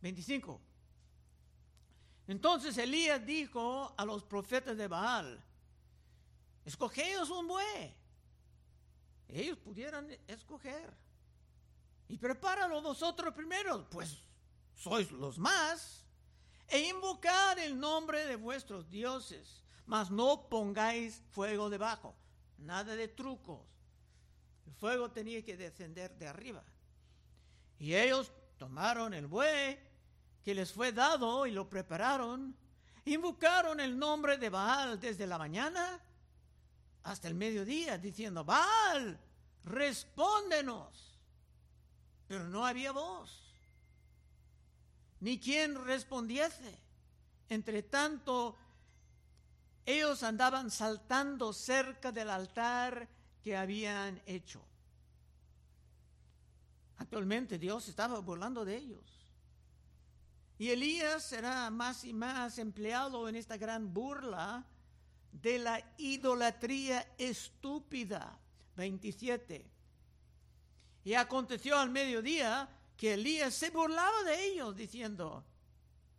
25. 0.00 0.60
Entonces 2.28 2.76
Elías 2.78 3.24
dijo 3.24 3.94
a 3.96 4.04
los 4.04 4.24
profetas 4.24 4.76
de 4.76 4.88
Baal, 4.88 5.42
escogeos 6.64 7.30
un 7.30 7.48
buey. 7.48 7.94
Ellos 9.28 9.58
pudieran 9.58 10.08
escoger. 10.26 10.92
Y 12.08 12.18
prepáralo 12.18 12.82
vosotros 12.82 13.32
primero, 13.32 13.88
pues 13.88 14.18
sois 14.76 15.10
los 15.12 15.38
más. 15.38 16.04
E 16.68 16.88
invocar 16.88 17.58
el 17.58 17.78
nombre 17.78 18.26
de 18.26 18.36
vuestros 18.36 18.88
dioses 18.90 19.62
mas 19.86 20.10
no 20.10 20.48
pongáis 20.48 21.22
fuego 21.30 21.70
debajo, 21.70 22.14
nada 22.58 22.94
de 22.96 23.08
trucos. 23.08 23.60
El 24.66 24.74
fuego 24.74 25.10
tenía 25.10 25.44
que 25.44 25.56
descender 25.56 26.16
de 26.16 26.28
arriba. 26.28 26.64
Y 27.78 27.94
ellos 27.94 28.32
tomaron 28.58 29.12
el 29.12 29.26
buey 29.26 29.78
que 30.44 30.54
les 30.54 30.72
fue 30.72 30.92
dado 30.92 31.46
y 31.46 31.50
lo 31.50 31.68
prepararon, 31.68 32.56
invocaron 33.04 33.80
el 33.80 33.98
nombre 33.98 34.38
de 34.38 34.50
Baal 34.50 35.00
desde 35.00 35.26
la 35.26 35.38
mañana 35.38 36.00
hasta 37.04 37.28
el 37.28 37.34
mediodía, 37.34 37.98
diciendo, 37.98 38.44
Baal, 38.44 39.18
respóndenos. 39.64 41.18
Pero 42.28 42.48
no 42.48 42.64
había 42.64 42.92
voz, 42.92 43.42
ni 45.20 45.38
quien 45.38 45.74
respondiese. 45.84 46.80
Entre 47.48 47.82
tanto, 47.82 48.56
ellos 49.84 50.22
andaban 50.22 50.70
saltando 50.70 51.52
cerca 51.52 52.12
del 52.12 52.30
altar 52.30 53.08
que 53.42 53.56
habían 53.56 54.20
hecho. 54.26 54.62
Actualmente 56.98 57.58
Dios 57.58 57.88
estaba 57.88 58.20
burlando 58.20 58.64
de 58.64 58.76
ellos. 58.76 59.22
Y 60.58 60.70
Elías 60.70 61.24
será 61.24 61.68
más 61.70 62.04
y 62.04 62.12
más 62.12 62.58
empleado 62.58 63.28
en 63.28 63.34
esta 63.34 63.56
gran 63.56 63.92
burla 63.92 64.64
de 65.32 65.58
la 65.58 65.94
idolatría 65.96 67.14
estúpida. 67.18 68.38
27. 68.76 69.68
Y 71.04 71.14
aconteció 71.14 71.76
al 71.76 71.90
mediodía 71.90 72.68
que 72.96 73.14
Elías 73.14 73.54
se 73.54 73.70
burlaba 73.70 74.22
de 74.22 74.46
ellos 74.46 74.76
diciendo, 74.76 75.44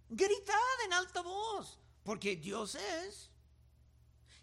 gritad 0.09 0.55
en 0.85 0.93
alta 0.93 1.21
voz, 1.21 1.79
porque 2.03 2.35
Dios 2.35 2.75
es. 2.75 3.32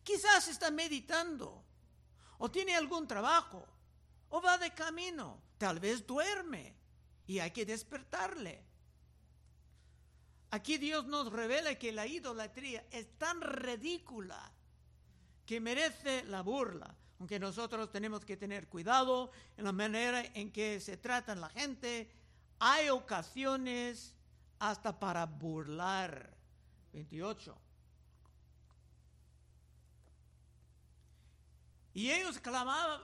Quizás 0.03 0.49
está 0.49 0.71
meditando, 0.71 1.65
o 2.39 2.51
tiene 2.51 2.75
algún 2.75 3.07
trabajo, 3.07 3.67
o 4.31 4.41
va 4.41 4.59
de 4.59 4.73
camino, 4.73 5.43
tal 5.59 5.79
vez 5.79 6.07
duerme, 6.07 6.75
y 7.27 7.39
hay 7.39 7.51
que 7.51 7.67
despertarle. 7.67 8.65
Aquí 10.51 10.79
Dios 10.79 11.07
nos 11.07 11.33
revela 11.33 11.77
que 11.77 11.93
la 11.93 12.07
idolatría 12.07 12.85
es 12.91 13.17
tan 13.19 13.41
ridícula 13.41 14.53
que 15.47 15.61
merece 15.61 16.25
la 16.25 16.43
burla, 16.43 16.97
aunque 17.19 17.39
nosotros 17.39 17.91
tenemos 17.91 18.25
que 18.25 18.37
tener 18.37 18.69
cuidado 18.69 19.31
en 19.57 19.65
la 19.65 19.73
manera 19.73 20.25
en 20.35 20.51
que 20.51 20.81
se 20.81 20.97
trata 20.97 21.35
la 21.35 21.51
gente, 21.51 22.11
hay 22.59 22.89
ocasiones 22.89 24.17
hasta 24.59 24.99
para 24.99 25.27
burlar. 25.27 26.37
28. 26.93 27.57
Y 31.93 32.11
ellos 32.11 32.39
clamaban, 32.39 33.03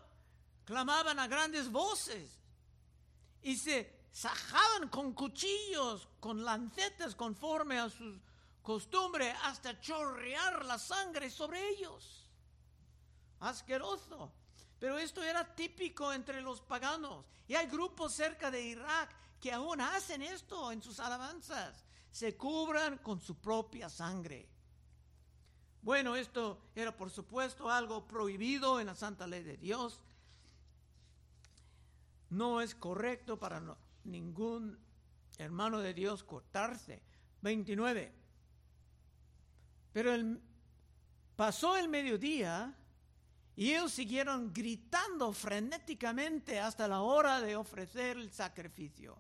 clamaban 0.65 1.19
a 1.19 1.27
grandes 1.27 1.71
voces 1.71 2.39
y 3.43 3.57
se 3.57 4.09
sajaban 4.13 4.89
con 4.89 5.13
cuchillos, 5.13 6.09
con 6.21 6.45
lancetas 6.45 7.15
conforme 7.15 7.79
a 7.79 7.91
su 7.91 8.19
costumbre, 8.63 9.31
hasta 9.45 9.81
chorrear 9.81 10.65
la 10.65 10.79
sangre 10.79 11.31
sobre 11.31 11.69
ellos. 11.71 12.27
Asqueroso. 13.41 14.33
Pero 14.79 14.99
esto 14.99 15.23
era 15.23 15.55
típico 15.55 16.13
entre 16.13 16.41
los 16.43 16.61
paganos. 16.61 17.25
Y 17.47 17.55
hay 17.55 17.67
grupos 17.67 18.13
cerca 18.13 18.51
de 18.51 18.63
Irak 18.63 19.15
que 19.41 19.53
aún 19.53 19.81
hacen 19.81 20.23
esto 20.23 20.73
en 20.73 20.83
sus 20.83 20.99
alabanzas. 21.01 21.85
Se 22.11 22.37
cubran 22.37 22.99
con 22.99 23.21
su 23.21 23.37
propia 23.37 23.89
sangre. 23.89 24.49
Bueno, 25.83 26.17
esto 26.17 26.59
era 26.75 26.97
por 26.97 27.11
supuesto 27.11 27.71
algo 27.71 28.07
prohibido 28.07 28.81
en 28.81 28.87
la 28.87 28.95
santa 28.95 29.27
ley 29.27 29.43
de 29.43 29.57
Dios. 29.57 30.01
No 32.31 32.61
es 32.61 32.75
correcto 32.75 33.39
para 33.39 33.63
ningún 34.05 34.79
hermano 35.39 35.81
de 35.81 35.95
Dios 35.95 36.25
cortarse. 36.25 37.03
29. 37.43 38.13
Pero 39.93 40.13
pasó 41.37 41.77
el 41.77 41.89
mediodía 41.89 42.75
y 43.55 43.71
ellos 43.73 43.93
siguieron 43.93 44.53
gritando 44.53 45.33
frenéticamente 45.33 46.61
hasta 46.61 46.87
la 46.87 47.01
hora 47.01 47.41
de 47.41 47.57
ofrecer 47.57 48.19
el 48.19 48.31
sacrificio. 48.31 49.17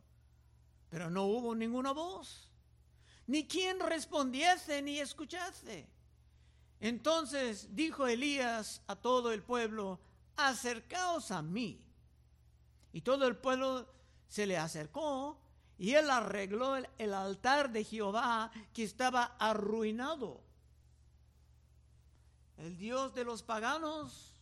Pero 0.91 1.09
no 1.09 1.25
hubo 1.25 1.55
ninguna 1.55 1.93
voz, 1.93 2.51
ni 3.27 3.47
quien 3.47 3.81
respondiese 3.81 4.83
ni 4.83 4.99
escuchase. 4.99 5.89
Entonces 6.80 7.75
dijo 7.75 8.06
Elías 8.06 8.83
a 8.87 8.97
todo 8.97 9.32
el 9.32 9.43
pueblo, 9.43 9.99
acercaos 10.36 11.30
a 11.30 11.43
mí. 11.43 11.80
Y 12.93 13.00
todo 13.00 13.26
el 13.26 13.36
pueblo 13.36 13.86
se 14.28 14.47
le 14.47 14.56
acercó 14.56 15.39
y 15.78 15.93
él 15.93 16.10
arregló 16.10 16.76
el, 16.76 17.15
altar 17.15 17.71
de 17.71 17.84
Jehová 17.84 18.50
que 18.73 18.82
estaba 18.82 19.36
arruinado. 19.39 20.43
El 22.56 22.78
Dios 22.78 23.15
de 23.15 23.25
los 23.25 23.43
paganos 23.43 24.32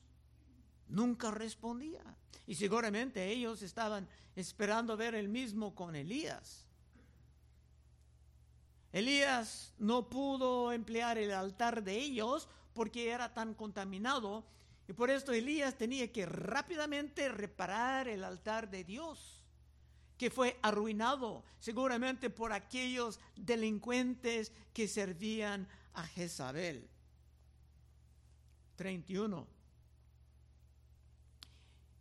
nunca 0.88 1.32
respondía. 1.32 2.02
Y 2.46 2.54
seguramente 2.54 3.26
ellos 3.28 3.62
estaban 3.62 4.08
esperando 4.36 4.96
ver 4.96 5.14
el 5.14 5.28
mismo 5.28 5.74
con 5.74 5.96
Elías. 5.96 6.63
Elías 8.94 9.74
no 9.76 10.08
pudo 10.08 10.72
emplear 10.72 11.18
el 11.18 11.32
altar 11.32 11.82
de 11.82 11.96
ellos 11.96 12.48
porque 12.74 13.10
era 13.10 13.34
tan 13.34 13.52
contaminado 13.54 14.44
y 14.86 14.92
por 14.92 15.10
esto 15.10 15.32
Elías 15.32 15.76
tenía 15.76 16.12
que 16.12 16.26
rápidamente 16.26 17.28
reparar 17.28 18.06
el 18.06 18.22
altar 18.22 18.70
de 18.70 18.84
Dios, 18.84 19.42
que 20.16 20.30
fue 20.30 20.58
arruinado 20.62 21.42
seguramente 21.58 22.30
por 22.30 22.52
aquellos 22.52 23.18
delincuentes 23.34 24.52
que 24.72 24.86
servían 24.86 25.66
a 25.94 26.06
Jezabel. 26.06 26.88
31. 28.76 29.46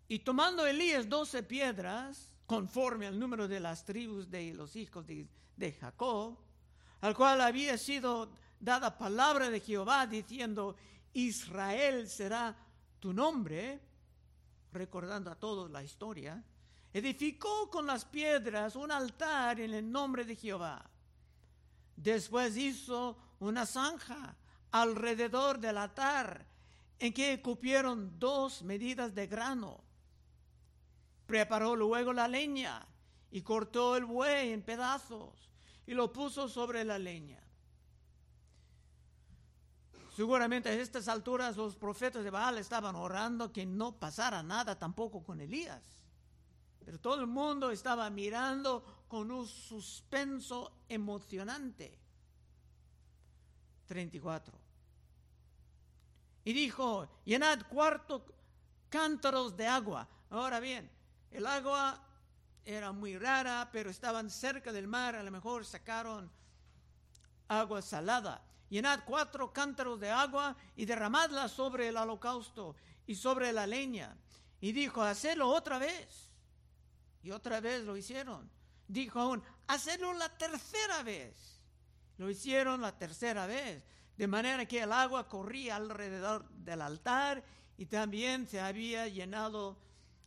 Y 0.10 0.20
tomando 0.20 0.68
Elías 0.68 1.10
doce 1.10 1.42
piedras, 1.42 2.36
conforme 2.46 3.08
al 3.08 3.18
número 3.20 3.48
de 3.48 3.60
las 3.60 3.84
tribus 3.84 4.30
de 4.30 4.54
los 4.54 4.76
hijos 4.76 5.08
de, 5.08 5.72
Jacob, 5.80 6.38
al 7.04 7.14
cual 7.14 7.42
había 7.42 7.78
sido 7.78 8.32
dada 8.58 8.98
palabra 8.98 9.50
de 9.50 9.60
Jehová 9.60 10.08
diciendo, 10.08 10.78
Israel 11.12 12.08
será 12.08 12.56
tu 13.02 13.12
nombre, 13.12 13.82
recordando 14.72 15.30
a 15.30 15.36
todos 15.36 15.70
la 15.70 15.84
historia, 15.84 16.42
edificó 16.94 17.70
con 17.70 17.86
las 17.86 18.06
piedras 18.06 18.78
un 18.78 18.90
altar 18.90 19.60
en 19.60 19.74
el 19.74 19.92
nombre 19.92 20.24
de 20.24 20.38
Jehová. 20.38 20.82
Después 21.98 22.56
hizo 22.56 23.18
una 23.40 23.66
zanja 23.66 24.38
alrededor 24.72 25.60
del 25.60 25.78
altar 25.78 26.46
en 27.00 27.14
que 27.14 27.42
cupieron 27.42 28.18
dos 28.18 28.64
medidas 28.64 29.14
de 29.14 29.28
grano 29.28 29.84
Preparó 31.26 31.76
luego 31.76 32.14
la 32.14 32.30
leña 32.30 32.86
y 33.30 33.42
cortó 33.42 33.98
el 33.98 34.06
buey 34.06 34.54
en 34.54 34.62
pedazos 34.62 35.53
y 35.86 35.94
lo 35.94 36.12
puso 36.12 36.48
sobre 36.48 36.84
la 36.84 36.98
leña. 36.98 37.42
Seguramente 40.16 40.70
a 40.70 40.74
estas 40.74 41.08
alturas 41.08 41.58
los 41.58 41.76
profetas 41.76 42.24
de 42.24 42.30
Baal 42.30 42.60
estaban 42.60 42.96
orando 42.96 43.52
que 43.52 43.66
no 43.66 44.00
pasara 44.00 44.44
nada 44.44 44.78
tampoco 44.78 45.24
con 45.24 45.42
Elías. 45.42 45.82
Pero 46.86 47.00
todo 47.00 47.22
el 47.22 47.28
mundo 47.28 47.72
estaba 47.72 48.10
mirando 48.10 49.06
con 49.08 49.32
un 49.32 49.48
suspenso 49.48 50.84
emocionante. 50.88 52.00
34. 53.88 54.60
Y 56.46 56.54
dijo, 56.54 57.08
llenad 57.26 57.68
cuarto 57.68 58.26
cántaros 58.90 59.56
de 59.56 59.66
agua. 59.66 60.08
Ahora 60.30 60.60
bien, 60.60 60.92
el 61.32 61.48
agua 61.48 62.00
era 62.66 62.92
muy 62.92 63.18
rara, 63.18 63.70
pero 63.72 63.90
estaban 63.90 64.30
cerca 64.30 64.72
del 64.72 64.88
mar, 64.88 65.16
a 65.16 65.24
lo 65.24 65.32
mejor 65.32 65.66
sacaron 65.66 66.32
agua 67.48 67.82
salada. 67.82 68.44
Llenad 68.70 69.02
cuatro 69.06 69.54
cántaros 69.54 70.00
de 70.00 70.10
agua 70.10 70.56
y 70.76 70.86
derramadla 70.86 71.48
sobre 71.48 71.90
el 71.90 71.98
holocausto 71.98 72.76
y 73.06 73.16
sobre 73.16 73.52
la 73.52 73.68
leña. 73.68 74.18
Y 74.62 74.72
dijo, 74.72 75.04
hacedlo 75.04 75.50
otra 75.50 75.78
vez. 75.78 76.32
Y 77.22 77.32
otra 77.32 77.60
vez 77.60 77.84
lo 77.84 77.96
hicieron. 77.96 78.50
Dijo 78.88 79.20
aún, 79.20 79.44
hacedlo 79.68 80.14
la 80.14 80.30
tercera 80.38 81.04
vez. 81.04 81.62
Lo 82.18 82.30
hicieron 82.30 82.82
la 82.82 82.98
tercera 82.98 83.46
vez. 83.46 83.84
De 84.18 84.28
manera 84.28 84.66
que 84.66 84.82
el 84.82 84.92
agua 84.92 85.28
corría 85.28 85.76
alrededor 85.76 86.50
del 86.50 86.82
altar 86.82 87.44
y 87.78 87.86
también 87.88 88.48
se 88.48 88.62
había 88.62 89.08
llenado 89.08 89.78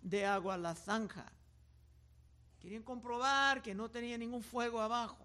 de 0.02 0.26
agua 0.26 0.56
la 0.56 0.74
zanja. 0.74 1.32
Querían 2.66 2.82
comprobar 2.82 3.62
que 3.62 3.76
no 3.76 3.88
tenía 3.88 4.18
ningún 4.18 4.42
fuego 4.42 4.80
abajo. 4.80 5.24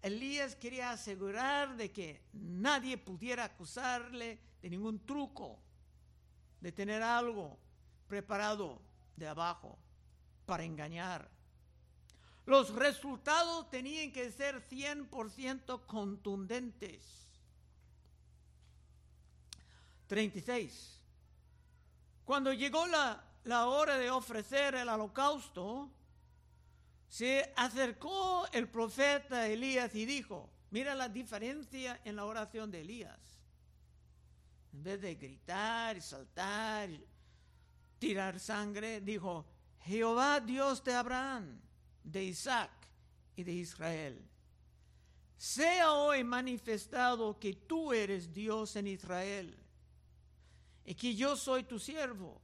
Elías 0.00 0.54
quería 0.54 0.92
asegurar 0.92 1.76
de 1.76 1.90
que 1.90 2.22
nadie 2.32 2.96
pudiera 2.96 3.42
acusarle 3.42 4.38
de 4.62 4.70
ningún 4.70 5.04
truco, 5.04 5.58
de 6.60 6.70
tener 6.70 7.02
algo 7.02 7.58
preparado 8.06 8.80
de 9.16 9.26
abajo 9.26 9.76
para 10.46 10.62
engañar. 10.62 11.28
Los 12.46 12.72
resultados 12.72 13.68
tenían 13.68 14.12
que 14.12 14.30
ser 14.30 14.64
100% 14.68 15.84
contundentes. 15.86 17.02
36. 20.06 21.00
Cuando 22.24 22.52
llegó 22.52 22.86
la, 22.86 23.31
hora 23.66 23.98
de 23.98 24.10
ofrecer 24.10 24.74
el 24.74 24.88
holocausto, 24.88 25.90
se 27.08 27.52
acercó 27.56 28.46
el 28.52 28.68
profeta 28.68 29.46
Elías 29.46 29.94
y 29.94 30.06
dijo, 30.06 30.48
Mira 30.72 30.94
la 30.94 31.10
diferencia 31.10 32.00
en 32.02 32.16
la 32.16 32.24
oración 32.24 32.70
de 32.70 32.80
Elías. 32.80 33.20
En 34.72 34.82
vez 34.82 35.02
de 35.02 35.16
gritar, 35.16 36.00
saltar, 36.00 36.88
tirar 37.98 38.40
sangre, 38.40 39.02
dijo, 39.02 39.44
Jehová 39.82 40.40
Dios 40.40 40.82
de 40.82 40.94
Abraham, 40.94 41.60
de 42.02 42.24
Isaac 42.24 42.70
y 43.36 43.42
de 43.42 43.52
Israel. 43.52 44.26
Sea 45.36 45.92
hoy 45.92 46.24
manifestado 46.24 47.38
que 47.38 47.52
tú 47.52 47.92
eres 47.92 48.32
Dios 48.32 48.74
en 48.76 48.86
Israel 48.86 49.54
y 50.86 50.94
que 50.94 51.14
yo 51.14 51.36
soy 51.36 51.64
tu 51.64 51.78
siervo. 51.78 52.40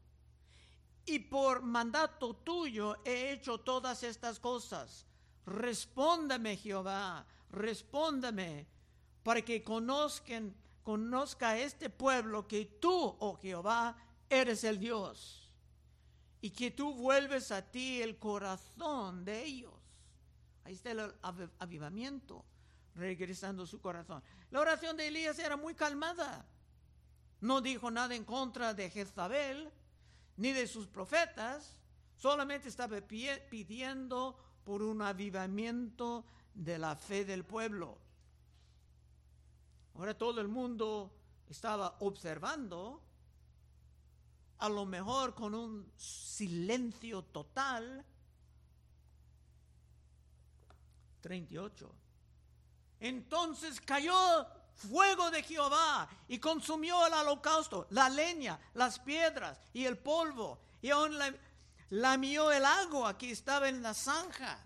Y 1.09 1.21
por 1.21 1.63
mandato 1.63 2.35
tuyo 2.37 2.99
he 3.03 3.33
hecho 3.33 3.59
todas 3.59 4.03
estas 4.03 4.39
cosas. 4.39 5.07
Respóndame, 5.47 6.59
Jehová, 6.59 7.25
respóndame, 7.51 8.67
para 9.23 9.41
que 9.41 9.65
conozcan, 9.65 10.55
conozca 10.83 11.57
este 11.59 11.89
pueblo 11.89 12.47
que 12.47 12.67
tú, 12.79 13.17
oh 13.21 13.39
Jehová, 13.41 13.97
eres 14.29 14.65
el 14.65 14.79
Dios, 14.79 15.51
y 16.43 16.51
que 16.51 16.71
tú 16.73 16.93
vuelves 16.93 17.53
a 17.53 17.63
ti 17.63 18.03
el 18.03 18.19
corazón 18.19 19.25
de 19.25 19.45
ellos. 19.45 19.73
Ahí 20.65 20.75
está 20.75 20.91
el 20.91 21.11
avivamiento, 21.59 22.45
regresando 22.95 23.67
su 23.67 23.81
corazón. 23.81 24.23
La 24.51 24.61
oración 24.61 24.95
de 24.99 25.09
Elías 25.09 25.39
era 25.39 25.57
muy 25.57 25.75
calmada. 25.75 26.45
No 27.41 27.63
dijo 27.63 27.91
nada 27.91 28.15
en 28.15 28.25
contra 28.25 28.75
de 28.75 28.91
Jezabel 28.91 29.73
ni 30.39 30.53
de 30.53 30.67
sus 30.67 30.87
profetas, 30.87 31.77
solamente 32.17 32.69
estaba 32.69 33.01
pidiendo 33.01 34.39
por 34.65 34.83
un 34.83 35.03
avivamiento 35.03 36.25
de 36.55 36.79
la 36.79 36.97
fe 36.97 37.25
del 37.25 37.45
pueblo. 37.45 37.99
Ahora 39.95 40.17
todo 40.17 40.41
el 40.41 40.49
mundo 40.49 41.13
estaba 41.49 41.97
observando, 42.01 43.03
a 44.59 44.69
lo 44.69 44.87
mejor 44.87 45.35
con 45.35 45.55
un 45.55 45.93
silencio 45.97 47.23
total. 47.25 48.05
38. 51.21 51.93
Entonces 53.01 53.81
cayó 53.81 54.47
fuego 54.79 55.31
de 55.31 55.43
Jehová 55.43 56.09
y 56.29 56.39
consumió 56.39 57.07
el 57.07 57.13
holocausto, 57.13 57.87
la 57.91 58.09
leña, 58.09 58.59
las 58.75 58.99
piedras 58.99 59.59
y 59.75 59.85
el 59.85 59.99
polvo, 59.99 60.59
y 60.81 60.91
aún 60.91 61.19
lamió 61.91 62.51
el 62.51 62.65
agua 62.65 63.19
que 63.19 63.31
estaba 63.31 63.69
en 63.69 63.83
la 63.83 63.93
zanja 63.93 64.65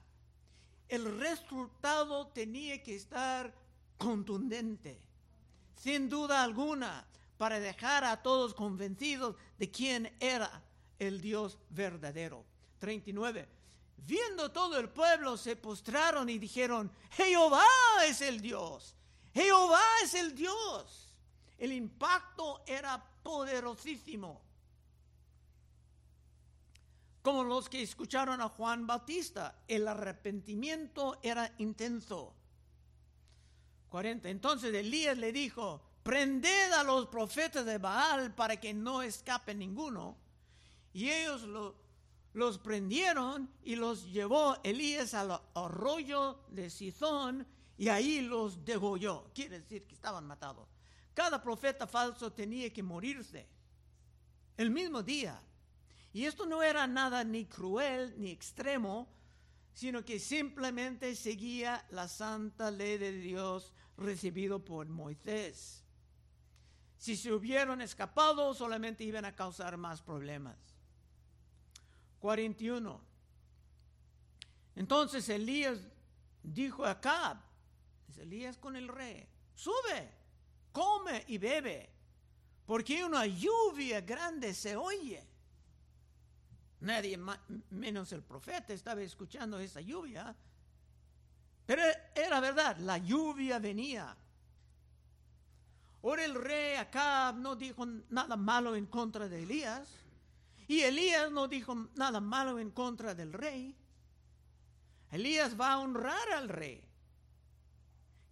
el 0.93 1.19
resultado 1.19 2.27
tenía 2.29 2.83
que 2.83 2.95
estar 2.95 3.51
contundente, 3.97 5.01
sin 5.75 6.11
duda 6.11 6.43
alguna, 6.43 7.07
para 7.39 7.59
dejar 7.61 8.05
a 8.05 8.21
todos 8.23 8.53
convencidos 8.53 9.37
de 9.59 9.71
quién 9.71 10.15
era 10.21 10.63
el 10.99 11.23
Dios 11.23 11.59
verdadero. 11.71 12.45
39. 12.79 13.49
Viendo 13.97 14.53
todo 14.53 14.79
el 14.79 14.91
pueblo, 14.91 15.39
se 15.39 15.57
postraron 15.57 16.29
y 16.29 16.39
dijeron, 16.39 16.93
Jehová 17.13 17.65
es 18.07 18.21
el 18.21 18.43
Dios, 18.43 18.95
Jehová 19.35 19.83
es 20.03 20.15
el 20.15 20.35
Dios. 20.35 21.09
El 21.59 21.73
impacto 21.73 22.63
era 22.67 23.03
poderosísimo 23.23 24.43
como 27.23 27.45
los 27.45 27.69
que 27.69 27.83
escucharon 27.83 28.41
a 28.41 28.49
Juan 28.49 28.87
Bautista. 28.87 29.63
El 29.69 29.87
arrepentimiento 29.87 31.19
era 31.23 31.55
intenso. 31.59 32.35
40. 33.89 34.29
Entonces 34.29 34.75
Elías 34.75 35.17
le 35.17 35.33
dijo, 35.33 35.81
prended 36.03 36.73
a 36.73 36.83
los 36.83 37.07
profetas 37.07 37.65
de 37.65 37.79
Baal 37.79 38.35
para 38.35 38.59
que 38.59 38.75
no 38.75 39.03
escape 39.03 39.55
ninguno. 39.55 40.17
Y 40.93 41.11
ellos 41.11 41.47
los 42.33 42.59
prendieron 42.59 43.49
y 43.63 43.77
los 43.77 44.11
llevó 44.11 44.57
Elías 44.65 45.15
al 45.15 45.41
arroyo 45.55 46.41
de 46.49 46.71
Sizón 46.71 47.47
y 47.77 47.89
ahí 47.89 48.21
los 48.21 48.65
degolló. 48.65 49.31
Quiere 49.35 49.61
decir 49.61 49.87
que 49.87 49.95
estaban 49.95 50.27
matados. 50.27 50.69
Cada 51.15 51.43
profeta 51.43 51.87
falso 51.87 52.33
tenía 52.33 52.73
que 52.73 52.83
morirse 52.83 53.49
el 54.57 54.71
mismo 54.71 55.03
día. 55.03 55.41
Y 56.13 56.25
esto 56.25 56.47
no 56.47 56.63
era 56.63 56.87
nada 56.87 57.25
ni 57.25 57.47
cruel 57.47 58.15
ni 58.19 58.31
extremo, 58.31 59.09
sino 59.73 60.05
que 60.05 60.19
simplemente 60.19 61.17
seguía 61.17 61.85
la 61.91 62.09
santa 62.09 62.71
ley 62.71 62.99
de 62.99 63.13
Dios 63.13 63.73
recibido 63.97 64.63
por 64.65 64.89
Moisés. 64.89 65.83
Si 66.99 67.17
se 67.17 67.33
hubieran 67.33 67.81
escapado, 67.81 68.55
solamente 68.55 69.05
iban 69.05 69.25
a 69.25 69.35
causar 69.35 69.77
más 69.77 70.03
problemas. 70.03 70.57
41. 72.21 73.01
Entonces 74.77 75.29
Elías 75.29 75.79
dijo 76.43 76.85
a 76.85 76.93
Acab, 76.93 77.39
Elías 78.19 78.57
con 78.57 78.77
el 78.77 78.89
rey, 78.89 79.27
sube, 79.55 80.11
come 80.71 81.25
y 81.29 81.39
bebe, 81.39 81.91
porque 82.67 83.05
una 83.05 83.27
lluvia 83.27 84.01
grande 84.01 84.55
se 84.55 84.77
oye. 84.77 85.27
Nadie 86.81 87.19
menos 87.71 88.13
el 88.13 88.23
profeta 88.23 88.73
estaba 88.73 89.03
escuchando 89.03 89.59
esa 89.59 89.81
lluvia. 89.81 90.35
Pero 91.65 91.83
era 92.15 92.41
verdad, 92.41 92.77
la 92.79 92.99
lluvia 92.99 93.59
venía. 93.59 94.17
Ahora 96.03 96.25
el 96.25 96.35
rey 96.35 96.75
Acab 96.75 97.37
no 97.37 97.55
dijo 97.55 97.87
nada 98.11 98.37
malo 98.37 98.75
en 98.75 98.87
contra 98.87 99.29
de 99.29 99.45
Elías. 99.45 99.89
Y 100.67 100.81
Elías 100.81 101.31
no 101.31 101.47
dijo 101.49 101.89
nada 101.95 102.21
malo 102.21 102.59
en 102.59 102.71
contra 102.71 103.15
del 103.15 103.33
rey. 103.33 103.77
Elías 105.11 105.59
va 105.61 105.73
a 105.73 105.79
honrar 105.79 106.33
al 106.33 106.49
rey. 106.49 106.83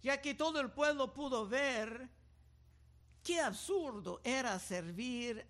Ya 0.01 0.21
que 0.21 0.33
todo 0.33 0.59
el 0.59 0.71
pueblo 0.71 1.13
pudo 1.13 1.47
ver 1.47 2.09
qué 3.23 3.39
absurdo 3.39 4.21
era 4.23 4.57
servir 4.59 5.45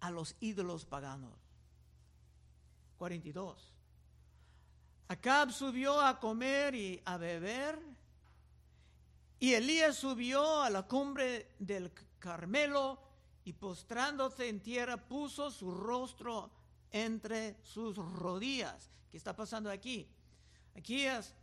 a 0.00 0.10
los 0.10 0.36
ídolos 0.40 0.84
paganos. 0.84 1.38
42. 2.98 3.72
Acab 5.08 5.50
subió 5.50 6.00
a 6.00 6.20
comer 6.20 6.74
y 6.74 7.02
a 7.04 7.16
beber, 7.16 7.80
y 9.40 9.54
Elías 9.54 9.96
subió 9.96 10.62
a 10.62 10.70
la 10.70 10.82
cumbre 10.82 11.54
del 11.58 11.90
Carmelo 12.18 13.00
y 13.44 13.54
postrándose 13.54 14.48
en 14.48 14.60
tierra 14.60 14.96
puso 14.98 15.50
su 15.50 15.72
rostro 15.72 16.50
entre 16.92 17.56
sus 17.64 17.96
rodillas. 17.96 18.90
¿Qué 19.10 19.16
está 19.16 19.34
pasando 19.34 19.70
aquí? 19.70 20.06
Aquí 20.76 21.06
es, 21.06 21.34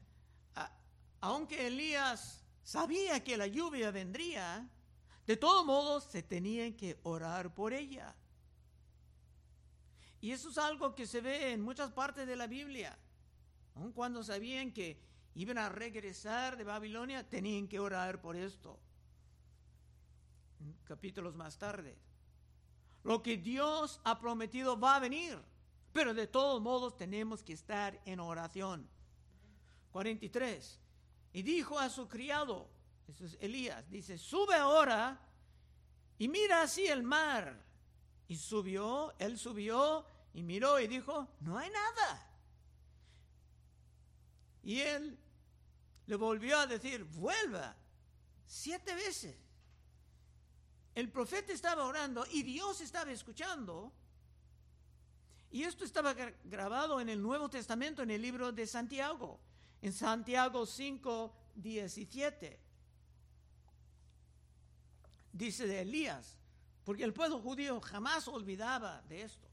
aunque 1.21 1.67
Elías 1.67 2.43
sabía 2.63 3.23
que 3.23 3.37
la 3.37 3.47
lluvia 3.47 3.91
vendría, 3.91 4.69
de 5.25 5.37
todos 5.37 5.65
modos 5.65 6.05
se 6.05 6.23
tenía 6.23 6.75
que 6.75 6.99
orar 7.03 7.53
por 7.53 7.73
ella. 7.73 8.15
Y 10.21 10.31
eso 10.31 10.49
es 10.49 10.57
algo 10.57 10.95
que 10.95 11.05
se 11.05 11.21
ve 11.21 11.51
en 11.51 11.61
muchas 11.61 11.91
partes 11.91 12.27
de 12.27 12.35
la 12.35 12.47
Biblia. 12.47 12.97
Aun 13.75 13.91
cuando 13.91 14.23
sabían 14.23 14.71
que 14.71 14.99
iban 15.35 15.57
a 15.57 15.69
regresar 15.69 16.57
de 16.57 16.63
Babilonia, 16.63 17.27
tenían 17.29 17.67
que 17.67 17.79
orar 17.79 18.19
por 18.21 18.35
esto. 18.35 18.79
capítulos 20.85 21.35
más 21.35 21.57
tarde. 21.57 21.97
Lo 23.03 23.21
que 23.21 23.37
Dios 23.37 24.01
ha 24.03 24.19
prometido 24.19 24.79
va 24.79 24.95
a 24.95 24.99
venir, 24.99 25.37
pero 25.93 26.13
de 26.13 26.27
todos 26.27 26.61
modos 26.61 26.97
tenemos 26.97 27.43
que 27.43 27.53
estar 27.53 28.01
en 28.05 28.19
oración. 28.19 28.89
43. 29.91 30.79
Y 31.37 31.43
dijo 31.43 31.77
a 31.77 31.87
su 31.87 32.07
criado, 32.07 32.67
eso 33.07 33.23
es 33.23 33.37
Elías, 33.39 33.87
dice, 33.91 34.17
sube 34.17 34.55
ahora 34.55 35.21
y 36.17 36.27
mira 36.27 36.63
así 36.63 36.87
el 36.87 37.03
mar 37.03 37.63
y 38.27 38.35
subió, 38.35 39.13
él 39.19 39.37
subió 39.37 40.03
y 40.33 40.41
miró 40.41 40.79
y 40.79 40.87
dijo, 40.87 41.27
no 41.41 41.55
hay 41.59 41.69
nada. 41.69 42.27
Y 44.63 44.79
él 44.79 45.15
le 46.07 46.15
volvió 46.15 46.57
a 46.57 46.65
decir, 46.65 47.03
vuelva, 47.03 47.75
siete 48.47 48.95
veces. 48.95 49.37
El 50.95 51.11
profeta 51.11 51.53
estaba 51.53 51.85
orando 51.85 52.25
y 52.31 52.41
Dios 52.41 52.81
estaba 52.81 53.11
escuchando. 53.11 53.93
Y 55.51 55.65
esto 55.65 55.85
estaba 55.85 56.15
grabado 56.45 56.99
en 56.99 57.09
el 57.09 57.21
Nuevo 57.21 57.47
Testamento, 57.47 58.01
en 58.01 58.09
el 58.09 58.23
libro 58.23 58.51
de 58.51 58.65
Santiago, 58.65 59.39
en 59.81 59.93
Santiago 59.93 60.65
5, 60.65 61.33
17. 61.55 62.59
Dice 65.33 65.67
de 65.67 65.81
Elías, 65.81 66.37
porque 66.83 67.03
el 67.03 67.13
pueblo 67.13 67.39
judío 67.39 67.79
jamás 67.81 68.27
olvidaba 68.27 69.01
de 69.03 69.23
esto. 69.23 69.47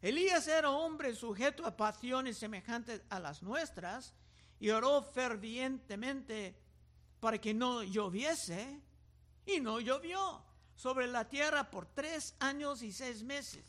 Elías 0.00 0.46
era 0.48 0.70
hombre 0.70 1.14
sujeto 1.14 1.64
a 1.64 1.76
pasiones 1.76 2.36
semejantes 2.36 3.02
a 3.08 3.20
las 3.20 3.42
nuestras 3.42 4.12
y 4.58 4.70
oró 4.70 5.02
fervientemente 5.02 6.56
para 7.20 7.40
que 7.40 7.54
no 7.54 7.84
lloviese, 7.84 8.80
y 9.46 9.60
no 9.60 9.80
llovió 9.80 10.42
sobre 10.74 11.06
la 11.06 11.28
tierra 11.28 11.70
por 11.70 11.86
tres 11.86 12.34
años 12.38 12.82
y 12.82 12.92
seis 12.92 13.22
meses. 13.22 13.64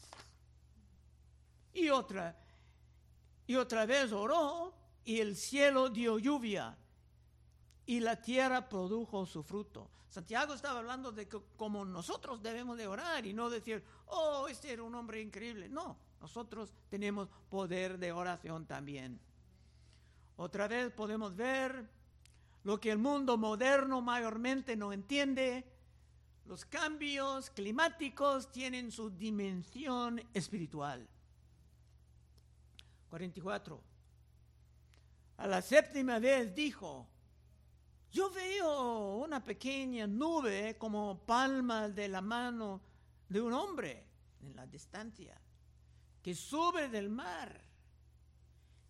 Y 1.73 1.89
otra, 1.89 2.35
y 3.47 3.55
otra 3.55 3.85
vez 3.85 4.11
oró, 4.11 4.73
y 5.05 5.19
el 5.19 5.35
cielo 5.35 5.89
dio 5.89 6.19
lluvia, 6.19 6.77
y 7.85 7.99
la 7.99 8.21
tierra 8.21 8.69
produjo 8.69 9.25
su 9.25 9.43
fruto. 9.43 9.89
Santiago 10.09 10.53
estaba 10.53 10.79
hablando 10.79 11.11
de 11.11 11.27
que 11.27 11.39
nosotros 11.87 12.41
debemos 12.41 12.77
de 12.77 12.87
orar 12.87 13.25
y 13.25 13.33
no 13.33 13.49
decir, 13.49 13.83
oh, 14.07 14.47
este 14.47 14.71
era 14.71 14.83
un 14.83 14.93
hombre 14.93 15.19
increíble. 15.19 15.67
No, 15.67 15.97
nosotros 16.21 16.71
tenemos 16.89 17.27
poder 17.49 17.97
de 17.97 18.11
oración 18.11 18.65
también. 18.65 19.19
Otra 20.35 20.67
vez 20.67 20.91
podemos 20.91 21.35
ver 21.35 21.89
lo 22.63 22.79
que 22.79 22.91
el 22.91 22.99
mundo 22.99 23.37
moderno 23.37 24.01
mayormente 24.01 24.75
no 24.75 24.93
entiende. 24.93 25.65
Los 26.45 26.63
cambios 26.65 27.49
climáticos 27.49 28.51
tienen 28.51 28.91
su 28.91 29.09
dimensión 29.09 30.21
espiritual. 30.33 31.07
44. 33.09 33.92
A 35.37 35.47
la 35.47 35.61
séptima 35.61 36.19
vez 36.19 36.53
dijo, 36.53 37.07
yo 38.11 38.29
veo 38.29 39.15
una 39.15 39.43
pequeña 39.43 40.05
nube 40.05 40.77
como 40.77 41.25
palma 41.25 41.89
de 41.89 42.07
la 42.07 42.21
mano 42.21 42.81
de 43.27 43.41
un 43.41 43.53
hombre 43.53 44.05
en 44.41 44.55
la 44.55 44.67
distancia 44.67 45.39
que 46.21 46.35
sube 46.35 46.87
del 46.89 47.09
mar. 47.09 47.59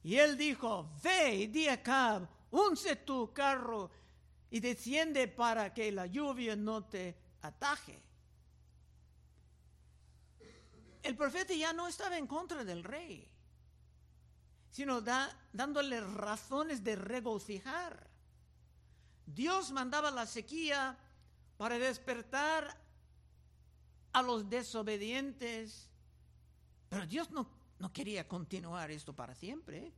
Y 0.03 0.17
él 0.17 0.37
dijo, 0.37 0.91
ve 1.01 1.35
y 1.35 1.47
di 1.47 1.67
a 1.69 1.81
Cab, 1.81 2.27
unce 2.51 2.97
tu 2.97 3.31
carro 3.33 3.89
y 4.51 4.59
desciende 4.59 5.27
para 5.29 5.73
que 5.73 5.91
la 5.91 6.05
lluvia 6.05 6.55
no 6.55 6.83
te 6.83 7.17
ataje. 7.41 8.03
El 11.01 11.15
profeta 11.15 11.53
ya 11.53 11.73
no 11.73 11.87
estaba 11.87 12.17
en 12.17 12.27
contra 12.27 12.63
del 12.63 12.83
rey, 12.83 13.27
sino 14.73 15.01
dándole 15.01 16.01
razones 16.01 16.83
de 16.83 16.95
regocijar. 16.95 18.09
Dios 19.23 19.71
mandaba 19.71 20.09
la 20.09 20.25
sequía 20.25 20.97
para 21.57 21.77
despertar 21.77 22.75
a 24.13 24.21
los 24.23 24.49
desobedientes, 24.49 25.87
pero 26.89 27.05
Dios 27.05 27.29
no, 27.29 27.47
no 27.77 27.93
quería 27.93 28.27
continuar 28.27 28.89
esto 28.89 29.13
para 29.13 29.35
siempre. 29.35 29.93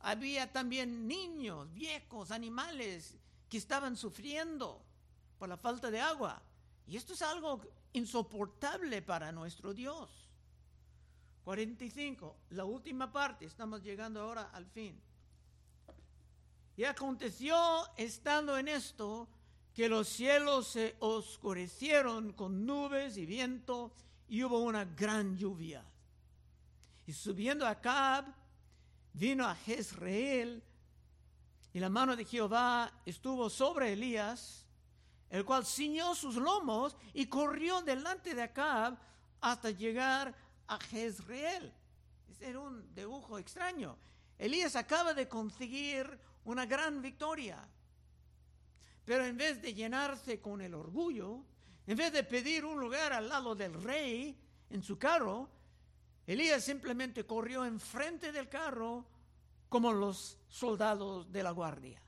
Había 0.00 0.52
también 0.52 1.08
niños, 1.08 1.72
viejos, 1.72 2.30
animales 2.30 3.16
que 3.48 3.56
estaban 3.56 3.96
sufriendo 3.96 4.84
por 5.38 5.48
la 5.48 5.56
falta 5.56 5.90
de 5.90 6.02
agua. 6.02 6.42
Y 6.86 6.98
esto 6.98 7.14
es 7.14 7.22
algo 7.22 7.62
insoportable 7.94 9.00
para 9.00 9.32
nuestro 9.32 9.72
Dios. 9.72 10.25
45, 11.46 12.36
la 12.50 12.64
última 12.64 13.12
parte, 13.12 13.44
estamos 13.44 13.80
llegando 13.80 14.20
ahora 14.20 14.50
al 14.52 14.66
fin. 14.66 15.00
Y 16.76 16.82
aconteció, 16.82 17.56
estando 17.96 18.58
en 18.58 18.66
esto, 18.66 19.28
que 19.72 19.88
los 19.88 20.08
cielos 20.08 20.66
se 20.66 20.96
oscurecieron 20.98 22.32
con 22.32 22.66
nubes 22.66 23.16
y 23.16 23.26
viento, 23.26 23.92
y 24.26 24.42
hubo 24.42 24.58
una 24.58 24.86
gran 24.86 25.36
lluvia. 25.36 25.84
Y 27.06 27.12
subiendo 27.12 27.64
a 27.64 27.80
Cab, 27.80 28.24
vino 29.12 29.46
a 29.46 29.54
Jezreel, 29.54 30.60
y 31.72 31.78
la 31.78 31.88
mano 31.88 32.16
de 32.16 32.24
Jehová 32.24 32.90
estuvo 33.04 33.48
sobre 33.50 33.92
Elías, 33.92 34.66
el 35.30 35.44
cual 35.44 35.64
ciñó 35.64 36.12
sus 36.16 36.34
lomos 36.34 36.96
y 37.14 37.26
corrió 37.26 37.82
delante 37.82 38.34
de 38.34 38.42
Acab 38.42 38.98
hasta 39.40 39.70
llegar 39.70 40.45
a 40.68 40.78
Jezreel. 40.78 41.72
Era 42.40 42.60
un 42.60 42.94
dibujo 42.94 43.38
extraño. 43.38 43.96
Elías 44.38 44.76
acaba 44.76 45.14
de 45.14 45.28
conseguir 45.28 46.18
una 46.44 46.66
gran 46.66 47.00
victoria. 47.00 47.66
Pero 49.04 49.24
en 49.24 49.36
vez 49.36 49.62
de 49.62 49.72
llenarse 49.72 50.40
con 50.40 50.60
el 50.60 50.74
orgullo, 50.74 51.44
en 51.86 51.96
vez 51.96 52.12
de 52.12 52.24
pedir 52.24 52.64
un 52.64 52.78
lugar 52.80 53.12
al 53.12 53.28
lado 53.28 53.54
del 53.54 53.74
rey 53.82 54.36
en 54.70 54.82
su 54.82 54.98
carro, 54.98 55.48
Elías 56.26 56.64
simplemente 56.64 57.24
corrió 57.24 57.64
enfrente 57.64 58.32
del 58.32 58.48
carro 58.48 59.06
como 59.68 59.92
los 59.92 60.38
soldados 60.48 61.30
de 61.30 61.42
la 61.42 61.52
guardia. 61.52 62.02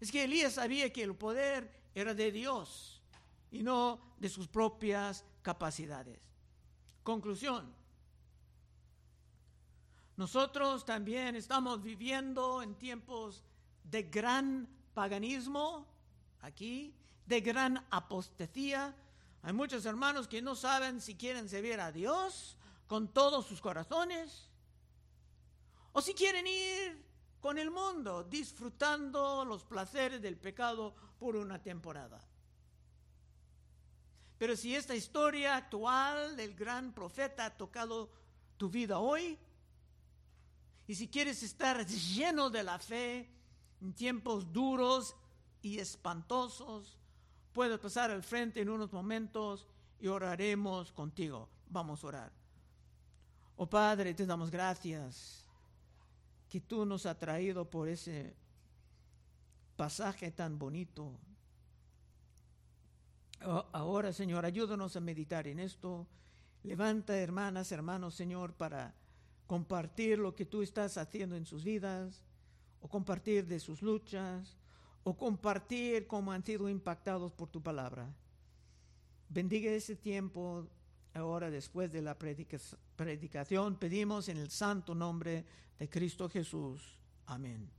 Es 0.00 0.12
que 0.12 0.24
Elías 0.24 0.54
sabía 0.54 0.92
que 0.92 1.02
el 1.02 1.14
poder 1.14 1.70
era 1.94 2.12
de 2.12 2.30
Dios 2.30 3.00
y 3.50 3.62
no 3.62 4.00
de 4.18 4.28
sus 4.28 4.48
propias 4.48 5.24
capacidades. 5.40 6.20
Conclusión. 7.04 7.70
Nosotros 10.16 10.86
también 10.86 11.36
estamos 11.36 11.82
viviendo 11.82 12.62
en 12.62 12.74
tiempos 12.76 13.44
de 13.82 14.04
gran 14.04 14.66
paganismo 14.94 15.86
aquí, 16.40 16.94
de 17.26 17.42
gran 17.42 17.84
apostasía. 17.90 18.96
Hay 19.42 19.52
muchos 19.52 19.84
hermanos 19.84 20.26
que 20.28 20.40
no 20.40 20.56
saben 20.56 21.02
si 21.02 21.14
quieren 21.14 21.48
servir 21.48 21.78
a 21.78 21.92
Dios 21.92 22.56
con 22.86 23.08
todos 23.08 23.46
sus 23.46 23.60
corazones 23.60 24.48
o 25.92 26.00
si 26.00 26.14
quieren 26.14 26.46
ir 26.46 27.04
con 27.40 27.58
el 27.58 27.70
mundo 27.70 28.24
disfrutando 28.24 29.44
los 29.44 29.62
placeres 29.64 30.22
del 30.22 30.38
pecado 30.38 30.94
por 31.18 31.36
una 31.36 31.60
temporada. 31.60 32.18
Pero 34.44 34.58
si 34.58 34.76
esta 34.76 34.94
historia 34.94 35.56
actual 35.56 36.36
del 36.36 36.54
gran 36.54 36.92
profeta 36.92 37.46
ha 37.46 37.56
tocado 37.56 38.10
tu 38.58 38.68
vida 38.68 38.98
hoy, 38.98 39.38
y 40.86 40.94
si 40.94 41.08
quieres 41.08 41.42
estar 41.42 41.86
lleno 41.86 42.50
de 42.50 42.62
la 42.62 42.78
fe 42.78 43.30
en 43.80 43.94
tiempos 43.94 44.52
duros 44.52 45.16
y 45.62 45.78
espantosos, 45.78 46.98
puedes 47.54 47.78
pasar 47.78 48.10
al 48.10 48.22
frente 48.22 48.60
en 48.60 48.68
unos 48.68 48.92
momentos 48.92 49.66
y 49.98 50.08
oraremos 50.08 50.92
contigo. 50.92 51.48
Vamos 51.70 52.04
a 52.04 52.06
orar. 52.08 52.32
Oh 53.56 53.66
Padre, 53.66 54.12
te 54.12 54.26
damos 54.26 54.50
gracias 54.50 55.48
que 56.50 56.60
tú 56.60 56.84
nos 56.84 57.06
has 57.06 57.18
traído 57.18 57.64
por 57.70 57.88
ese 57.88 58.36
pasaje 59.74 60.30
tan 60.32 60.58
bonito. 60.58 61.18
Oh, 63.42 63.66
ahora, 63.72 64.12
Señor, 64.12 64.44
ayúdanos 64.44 64.96
a 64.96 65.00
meditar 65.00 65.46
en 65.46 65.58
esto. 65.58 66.06
Levanta, 66.62 67.16
hermanas, 67.16 67.72
hermanos, 67.72 68.14
Señor, 68.14 68.54
para 68.54 68.94
compartir 69.46 70.18
lo 70.18 70.34
que 70.34 70.46
tú 70.46 70.62
estás 70.62 70.96
haciendo 70.96 71.36
en 71.36 71.44
sus 71.44 71.64
vidas, 71.64 72.22
o 72.80 72.88
compartir 72.88 73.46
de 73.46 73.60
sus 73.60 73.82
luchas, 73.82 74.56
o 75.02 75.16
compartir 75.16 76.06
cómo 76.06 76.32
han 76.32 76.44
sido 76.44 76.68
impactados 76.68 77.32
por 77.32 77.48
tu 77.48 77.62
palabra. 77.62 78.14
Bendiga 79.28 79.70
ese 79.70 79.96
tiempo 79.96 80.66
ahora 81.12 81.50
después 81.50 81.92
de 81.92 82.02
la 82.02 82.16
predicación. 82.16 83.76
Pedimos 83.76 84.28
en 84.28 84.38
el 84.38 84.50
santo 84.50 84.94
nombre 84.94 85.44
de 85.78 85.88
Cristo 85.88 86.28
Jesús. 86.28 86.98
Amén. 87.26 87.70